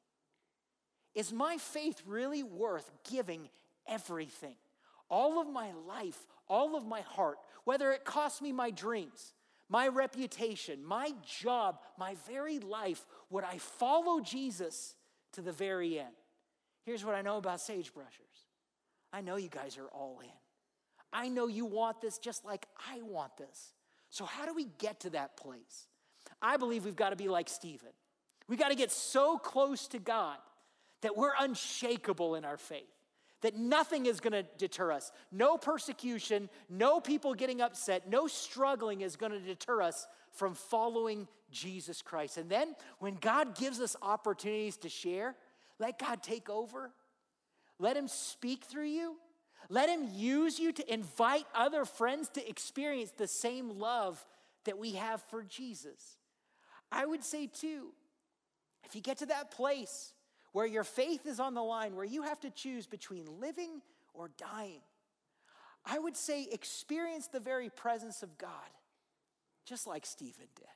Is 1.15 1.33
my 1.33 1.57
faith 1.57 2.03
really 2.07 2.43
worth 2.43 2.91
giving 3.11 3.49
everything? 3.89 4.55
All 5.11 5.41
of 5.41 5.49
my 5.49 5.73
life, 5.87 6.27
all 6.49 6.77
of 6.77 6.87
my 6.87 7.01
heart, 7.01 7.39
whether 7.65 7.91
it 7.93 8.05
costs 8.05 8.41
me 8.41 8.53
my 8.53 8.71
dreams, 8.71 9.33
my 9.69 9.89
reputation, 9.89 10.85
my 10.85 11.13
job, 11.27 11.81
my 11.99 12.15
very 12.29 12.59
life, 12.59 13.05
would 13.31 13.45
I 13.45 13.59
follow 13.59 14.21
Jesus 14.21 14.95
to 15.33 15.43
the 15.43 15.53
very 15.53 15.99
end? 15.99 16.15
Here's 16.85 17.05
what 17.05 17.15
I 17.15 17.23
know 17.23 17.37
about 17.37 17.61
sagebrushers 17.61 18.47
I 19.13 19.21
know 19.21 19.37
you 19.37 19.49
guys 19.49 19.77
are 19.79 19.89
all 19.89 20.21
in. 20.23 20.31
I 21.13 21.29
know 21.29 21.47
you 21.47 21.65
want 21.65 22.01
this 22.01 22.19
just 22.19 22.45
like 22.45 22.67
I 22.91 23.03
want 23.03 23.37
this. 23.37 23.73
So, 24.11 24.25
how 24.25 24.47
do 24.47 24.55
we 24.55 24.67
get 24.79 25.01
to 25.01 25.11
that 25.11 25.37
place? 25.37 25.87
I 26.41 26.57
believe 26.57 26.85
we've 26.85 26.97
got 26.97 27.11
to 27.11 27.17
be 27.17 27.29
like 27.29 27.49
Stephen. 27.49 27.91
We 28.49 28.57
got 28.57 28.69
to 28.69 28.75
get 28.75 28.91
so 28.91 29.39
close 29.39 29.89
to 29.89 29.99
God 29.99 30.39
that 31.03 31.17
we're 31.17 31.33
unshakable 31.39 32.35
in 32.35 32.45
our 32.45 32.57
faith, 32.57 32.89
that 33.43 33.57
nothing 33.57 34.07
is 34.07 34.21
going 34.21 34.33
to 34.33 34.45
deter 34.57 34.91
us. 34.93 35.13
No 35.31 35.57
persecution, 35.57 36.49
no 36.69 37.01
people 37.01 37.35
getting 37.35 37.61
upset, 37.61 38.09
no 38.09 38.27
struggling 38.27 39.03
is 39.03 39.17
going 39.17 39.33
to 39.33 39.39
deter 39.39 39.83
us 39.83 40.07
from 40.33 40.55
following 40.55 41.29
Jesus 41.51 42.03
Christ. 42.03 42.37
And 42.37 42.51
then 42.51 42.75
when 42.99 43.17
God 43.21 43.57
gives 43.57 43.81
us 43.81 43.97
opportunities 44.03 44.77
to 44.79 44.89
share, 44.89 45.35
let 45.79 45.99
God 45.99 46.23
take 46.23 46.51
over. 46.51 46.91
Let 47.79 47.97
Him 47.97 48.09
speak 48.09 48.65
through 48.65 48.89
you. 48.89 49.17
Let 49.69 49.89
Him 49.89 50.09
use 50.13 50.59
you 50.59 50.73
to 50.73 50.93
invite 50.93 51.47
other 51.55 51.85
friends 51.85 52.29
to 52.31 52.49
experience 52.49 53.13
the 53.17 53.27
same 53.27 53.79
love 53.79 54.25
that 54.65 54.79
we 54.79 54.93
have 54.93 55.23
for 55.23 55.43
Jesus. 55.43 56.18
I 56.91 57.05
would 57.05 57.25
say, 57.25 57.47
too, 57.47 57.89
if 58.85 58.95
you 58.95 59.01
get 59.01 59.19
to 59.19 59.27
that 59.27 59.51
place 59.51 60.13
where 60.53 60.67
your 60.67 60.85
faith 60.85 61.27
is 61.27 61.41
on 61.41 61.55
the 61.55 61.63
line, 61.63 61.95
where 61.95 62.05
you 62.05 62.23
have 62.23 62.41
to 62.41 62.51
choose 62.51 62.87
between 62.87 63.27
living 63.41 63.83
or 64.15 64.31
dying, 64.37 64.81
I 65.85 65.99
would 65.99 66.17
say 66.17 66.47
experience 66.51 67.29
the 67.29 67.41
very 67.41 67.71
presence 67.71 68.23
of 68.23 68.39
God, 68.39 68.51
just 69.65 69.87
like 69.87 70.07
Stephen 70.07 70.47
did. 70.57 70.67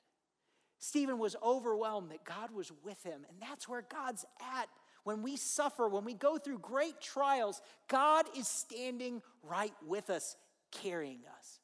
Stephen 0.78 1.18
was 1.18 1.36
overwhelmed 1.42 2.10
that 2.10 2.24
God 2.24 2.50
was 2.50 2.72
with 2.84 3.02
him, 3.04 3.24
and 3.28 3.38
that's 3.40 3.68
where 3.68 3.84
God's 3.88 4.24
at 4.58 4.68
when 5.04 5.22
we 5.22 5.36
suffer, 5.36 5.88
when 5.88 6.04
we 6.04 6.14
go 6.14 6.38
through 6.38 6.58
great 6.58 7.00
trials, 7.00 7.60
God 7.88 8.26
is 8.36 8.46
standing 8.46 9.20
right 9.42 9.74
with 9.86 10.10
us, 10.10 10.36
carrying 10.70 11.20
us. 11.38 11.60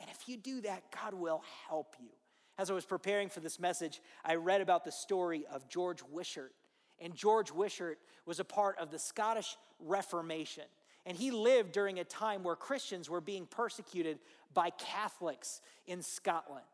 And 0.00 0.08
if 0.10 0.28
you 0.28 0.36
do 0.36 0.60
that, 0.62 0.84
God 0.92 1.14
will 1.14 1.42
help 1.68 1.96
you. 1.98 2.10
As 2.58 2.70
I 2.70 2.74
was 2.74 2.86
preparing 2.86 3.28
for 3.28 3.40
this 3.40 3.60
message, 3.60 4.00
I 4.24 4.36
read 4.36 4.60
about 4.60 4.84
the 4.84 4.92
story 4.92 5.44
of 5.50 5.68
George 5.68 6.02
Wishart. 6.10 6.52
And 7.00 7.14
George 7.14 7.52
Wishart 7.52 7.98
was 8.24 8.40
a 8.40 8.44
part 8.44 8.78
of 8.78 8.90
the 8.90 8.98
Scottish 8.98 9.56
Reformation. 9.78 10.64
And 11.04 11.16
he 11.16 11.30
lived 11.30 11.72
during 11.72 11.98
a 11.98 12.04
time 12.04 12.42
where 12.42 12.56
Christians 12.56 13.10
were 13.10 13.20
being 13.20 13.46
persecuted 13.46 14.18
by 14.54 14.70
Catholics 14.70 15.60
in 15.86 16.02
Scotland. 16.02 16.64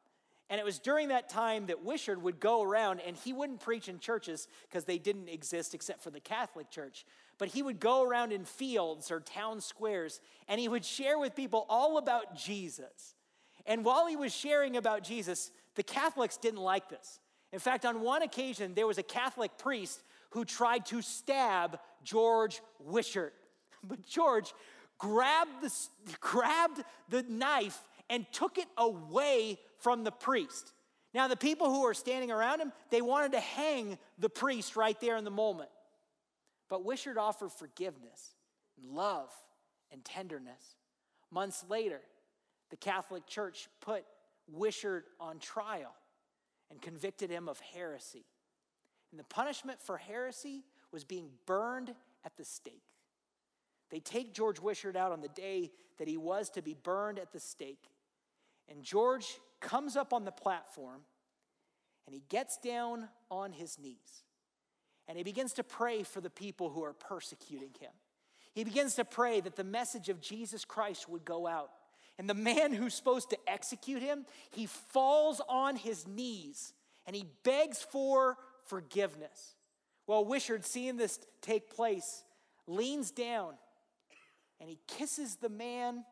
And 0.49 0.61
it 0.61 0.65
was 0.65 0.79
during 0.79 1.09
that 1.09 1.29
time 1.29 1.67
that 1.67 1.83
Wishart 1.83 2.21
would 2.21 2.39
go 2.39 2.63
around 2.63 3.01
and 3.01 3.17
he 3.17 3.33
wouldn't 3.33 3.61
preach 3.61 3.89
in 3.89 3.99
churches 3.99 4.49
because 4.69 4.85
they 4.85 4.99
didn't 4.99 5.29
exist 5.29 5.75
except 5.75 6.03
for 6.03 6.11
the 6.11 6.21
Catholic 6.21 6.71
Church. 6.71 7.07
But 7.39 7.49
he 7.49 7.63
would 7.63 7.81
go 7.81 8.03
around 8.03 8.33
in 8.33 8.45
fields 8.45 9.11
or 9.11 9.21
town 9.21 9.61
squares 9.61 10.21
and 10.49 10.61
he 10.61 10.69
would 10.69 10.85
share 10.85 11.19
with 11.19 11.35
people 11.35 11.67
all 11.69 11.97
about 11.97 12.37
Jesus. 12.37 13.15
And 13.65 13.85
while 13.85 14.07
he 14.07 14.17
was 14.17 14.35
sharing 14.35 14.77
about 14.77 15.05
Jesus, 15.05 15.51
the 15.75 15.83
Catholics 15.83 16.37
didn't 16.37 16.61
like 16.61 16.89
this. 16.89 17.21
In 17.53 17.59
fact, 17.59 17.85
on 17.85 18.01
one 18.01 18.23
occasion, 18.23 18.75
there 18.75 18.87
was 18.87 18.99
a 18.99 19.03
Catholic 19.03 19.57
priest 19.59 20.03
who 20.31 20.45
tried 20.45 20.87
to 20.87 21.03
stab 21.03 21.79
George 22.03 22.61
Wishart. 22.79 23.35
But 23.85 24.07
George 24.07 24.55
grabbed 24.97 25.61
the, 25.61 25.73
grabbed 26.21 26.85
the 27.09 27.25
knife 27.25 27.81
and 28.09 28.25
took 28.31 28.59
it 28.59 28.69
away 28.79 29.59
from 29.79 30.05
the 30.05 30.13
priest. 30.13 30.73
Now, 31.15 31.27
the 31.27 31.37
people 31.37 31.69
who 31.69 31.83
were 31.83 31.95
standing 31.95 32.31
around 32.31 32.61
him, 32.61 32.73
they 32.91 33.03
wanted 33.03 33.33
to 33.33 33.41
hang 33.41 33.99
the 34.19 34.31
priest 34.31 34.77
right 34.77 34.99
there 35.01 35.17
in 35.17 35.25
the 35.25 35.31
moment. 35.31 35.69
But 36.69 36.85
Wishart 36.85 37.19
offered 37.19 37.53
forgiveness, 37.53 38.35
love, 38.83 39.31
and 39.91 40.05
tenderness. 40.05 40.77
Months 41.31 41.65
later, 41.69 42.01
the 42.71 42.77
Catholic 42.77 43.27
Church 43.27 43.69
put 43.81 44.05
Wishart 44.53 45.07
on 45.19 45.39
trial 45.39 45.95
and 46.71 46.81
convicted 46.81 47.31
him 47.31 47.49
of 47.49 47.61
heresy. 47.61 48.25
And 49.11 49.21
the 49.21 49.25
punishment 49.25 49.81
for 49.81 49.97
heresy 49.97 50.65
was 50.93 51.05
being 51.05 51.29
burned 51.47 51.95
at 52.25 52.37
the 52.37 52.45
stake. 52.45 52.83
They 53.91 54.01
take 54.01 54.33
George 54.33 54.61
Wishart 54.61 54.97
out 54.97 55.13
on 55.13 55.21
the 55.21 55.29
day 55.29 55.71
that 55.99 56.09
he 56.09 56.17
was 56.17 56.49
to 56.51 56.63
be 56.63 56.75
burned 56.75 57.19
at 57.19 57.33
the 57.33 57.41
stake. 57.41 57.91
And 58.69 58.83
George 58.83 59.27
comes 59.61 59.97
up 59.97 60.13
on 60.13 60.25
the 60.25 60.33
platform 60.33 61.03
and 62.07 62.15
he 62.15 62.23
gets 62.29 62.57
down 62.57 63.09
on 63.31 63.53
his 63.53 63.79
knees 63.79 64.25
and 65.07 65.19
he 65.19 65.25
begins 65.25 65.53
to 65.55 65.65
pray 65.65 66.03
for 66.03 66.21
the 66.21 66.31
people 66.31 66.71
who 66.71 66.83
are 66.83 66.95
persecuting 66.95 67.75
him. 67.81 67.91
He 68.55 68.65
begins 68.65 68.95
to 68.97 69.05
pray 69.05 69.41
that 69.41 69.57
the 69.57 69.65
message 69.65 70.09
of 70.09 70.21
Jesus 70.21 70.65
Christ 70.65 71.09
would 71.09 71.25
go 71.25 71.47
out. 71.47 71.71
And 72.19 72.29
the 72.29 72.35
man 72.35 72.73
who's 72.73 72.95
supposed 72.95 73.31
to 73.31 73.39
execute 73.47 74.03
him, 74.03 74.27
he 74.51 74.67
falls 74.67 75.41
on 75.49 75.77
his 75.77 76.07
knees 76.07 76.73
and 77.07 77.17
he 77.17 77.25
begs 77.43 77.83
for 77.83 78.37
forgiveness. 78.67 79.57
Well, 80.07 80.25
Wishart, 80.25 80.65
seeing 80.67 80.97
this 80.97 81.19
take 81.41 81.75
place, 81.75 82.25
leans 82.67 83.11
down 83.11 83.55
and 84.61 84.69
he 84.69 84.79
kisses 84.87 85.37
the 85.37 85.49
man 85.49 86.05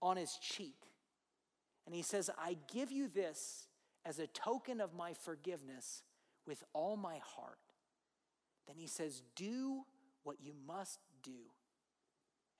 on 0.00 0.16
his 0.16 0.36
cheek. 0.40 0.76
And 1.86 1.94
he 1.94 2.02
says, 2.02 2.30
I 2.38 2.56
give 2.72 2.92
you 2.92 3.08
this 3.08 3.66
as 4.04 4.18
a 4.18 4.26
token 4.26 4.80
of 4.80 4.94
my 4.94 5.14
forgiveness 5.14 6.02
with 6.46 6.62
all 6.72 6.96
my 6.96 7.18
heart. 7.24 7.58
Then 8.66 8.76
he 8.76 8.86
says, 8.86 9.22
Do 9.34 9.84
what 10.22 10.36
you 10.40 10.52
must 10.66 11.00
do. 11.22 11.50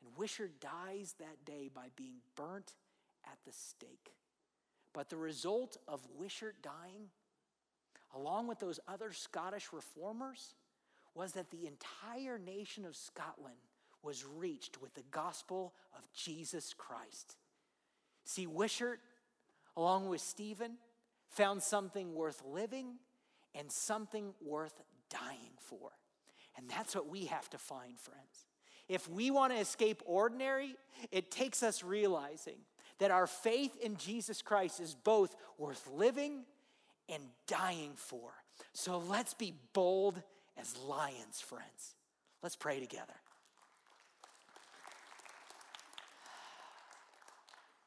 And 0.00 0.16
Wishart 0.16 0.60
dies 0.60 1.14
that 1.18 1.44
day 1.44 1.70
by 1.74 1.88
being 1.96 2.16
burnt 2.36 2.74
at 3.24 3.38
the 3.44 3.52
stake. 3.52 4.12
But 4.92 5.10
the 5.10 5.16
result 5.16 5.76
of 5.86 6.00
Wishart 6.16 6.56
dying, 6.62 7.10
along 8.14 8.48
with 8.48 8.58
those 8.58 8.80
other 8.88 9.12
Scottish 9.12 9.68
reformers, 9.72 10.54
was 11.14 11.32
that 11.32 11.50
the 11.50 11.66
entire 11.66 12.38
nation 12.38 12.84
of 12.84 12.96
Scotland 12.96 13.56
was 14.02 14.24
reached 14.24 14.80
with 14.80 14.94
the 14.94 15.02
gospel 15.10 15.74
of 15.96 16.02
Jesus 16.12 16.74
Christ. 16.74 17.36
See, 18.24 18.46
Wishart, 18.46 19.00
along 19.76 20.08
with 20.08 20.20
Stephen, 20.20 20.78
found 21.28 21.62
something 21.62 22.14
worth 22.14 22.42
living 22.44 22.96
and 23.54 23.70
something 23.70 24.34
worth 24.40 24.80
dying 25.10 25.56
for. 25.60 25.90
And 26.56 26.68
that's 26.68 26.94
what 26.94 27.08
we 27.08 27.26
have 27.26 27.48
to 27.50 27.58
find, 27.58 27.98
friends. 27.98 28.47
If 28.88 29.08
we 29.08 29.30
want 29.30 29.52
to 29.52 29.58
escape 29.58 30.02
ordinary, 30.06 30.76
it 31.12 31.30
takes 31.30 31.62
us 31.62 31.82
realizing 31.82 32.56
that 32.98 33.10
our 33.10 33.26
faith 33.26 33.76
in 33.80 33.96
Jesus 33.96 34.42
Christ 34.42 34.80
is 34.80 34.94
both 34.94 35.36
worth 35.56 35.88
living 35.94 36.44
and 37.08 37.22
dying 37.46 37.92
for. 37.96 38.30
So 38.72 38.98
let's 38.98 39.34
be 39.34 39.54
bold 39.72 40.20
as 40.56 40.76
lions, 40.78 41.40
friends. 41.40 41.94
Let's 42.42 42.56
pray 42.56 42.80
together. 42.80 43.14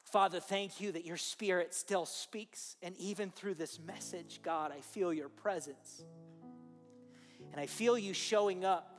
Father, 0.04 0.40
thank 0.40 0.78
you 0.78 0.92
that 0.92 1.06
your 1.06 1.16
spirit 1.16 1.72
still 1.72 2.04
speaks. 2.04 2.76
And 2.82 2.94
even 2.98 3.30
through 3.30 3.54
this 3.54 3.78
message, 3.80 4.40
God, 4.42 4.70
I 4.70 4.80
feel 4.80 5.12
your 5.12 5.30
presence. 5.30 6.02
And 7.50 7.58
I 7.60 7.64
feel 7.64 7.96
you 7.96 8.12
showing 8.12 8.62
up. 8.62 8.91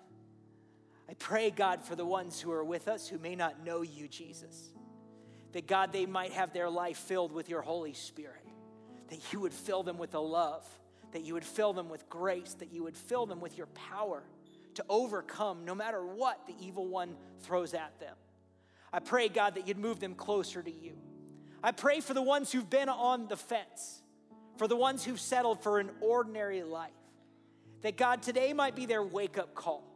I 1.14 1.16
pray, 1.20 1.52
God, 1.52 1.84
for 1.84 1.96
the 1.96 2.08
ones 2.08 2.42
who 2.42 2.52
are 2.52 2.64
with 2.64 2.88
us 2.88 3.08
who 3.08 3.20
may 3.20 3.36
not 3.36 3.64
know 3.64 3.84
you, 3.84 4.08
Jesus. 4.08 4.72
That, 5.52 5.68
God, 5.68 5.94
they 5.94 6.08
might 6.08 6.32
have 6.32 6.54
their 6.54 6.72
life 6.72 6.98
filled 6.98 7.32
with 7.32 7.50
your 7.50 7.62
Holy 7.62 7.94
Spirit. 7.94 8.44
That 9.10 9.20
you 9.32 9.40
would 9.42 9.54
fill 9.54 9.84
them 9.84 10.00
with 10.00 10.16
a 10.16 10.20
love. 10.20 10.68
That 11.12 11.24
you 11.24 11.36
would 11.36 11.46
fill 11.46 11.72
them 11.72 11.88
with 11.88 12.10
grace. 12.10 12.56
That 12.56 12.74
you 12.74 12.82
would 12.82 12.98
fill 12.98 13.28
them 13.28 13.42
with 13.42 13.60
your 13.60 13.68
power 13.68 14.24
to 14.74 14.86
overcome 14.90 15.66
no 15.66 15.76
matter 15.76 16.04
what 16.04 16.48
the 16.48 16.56
evil 16.60 16.88
one 16.88 17.16
throws 17.42 17.76
at 17.76 18.00
them. 18.00 18.16
I 18.92 18.98
pray, 18.98 19.30
God, 19.30 19.54
that 19.54 19.68
you'd 19.68 19.78
move 19.78 20.00
them 20.00 20.16
closer 20.16 20.64
to 20.64 20.72
you. 20.72 20.98
I 21.64 21.74
pray 21.74 22.00
for 22.00 22.16
the 22.16 22.24
ones 22.24 22.52
who've 22.52 22.68
been 22.68 22.90
on 22.90 23.28
the 23.28 23.38
fence, 23.38 24.02
for 24.58 24.68
the 24.68 24.76
ones 24.76 25.04
who've 25.04 25.22
settled 25.22 25.62
for 25.62 25.78
an 25.78 25.92
ordinary 26.02 26.64
life, 26.64 26.90
that 27.84 27.98
God, 27.98 28.24
today 28.24 28.52
might 28.52 28.76
be 28.76 28.88
their 28.88 29.04
wake 29.04 29.38
up 29.38 29.54
call. 29.54 29.93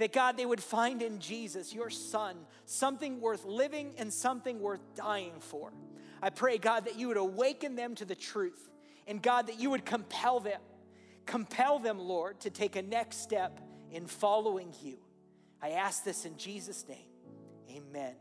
That 0.00 0.14
God, 0.14 0.38
they 0.38 0.46
would 0.46 0.62
find 0.62 1.02
in 1.02 1.18
Jesus, 1.18 1.74
your 1.74 1.90
Son, 1.90 2.34
something 2.64 3.20
worth 3.20 3.44
living 3.44 3.92
and 3.98 4.10
something 4.10 4.58
worth 4.58 4.80
dying 4.94 5.34
for. 5.40 5.74
I 6.22 6.30
pray, 6.30 6.56
God, 6.56 6.86
that 6.86 6.98
you 6.98 7.08
would 7.08 7.18
awaken 7.18 7.76
them 7.76 7.94
to 7.96 8.06
the 8.06 8.14
truth, 8.14 8.70
and 9.06 9.22
God, 9.22 9.48
that 9.48 9.60
you 9.60 9.68
would 9.68 9.84
compel 9.84 10.40
them, 10.40 10.60
compel 11.26 11.78
them, 11.78 11.98
Lord, 11.98 12.40
to 12.40 12.50
take 12.50 12.76
a 12.76 12.82
next 12.82 13.18
step 13.18 13.60
in 13.90 14.06
following 14.06 14.72
you. 14.82 14.96
I 15.62 15.72
ask 15.72 16.02
this 16.02 16.24
in 16.24 16.38
Jesus' 16.38 16.88
name. 16.88 17.08
Amen. 17.70 18.14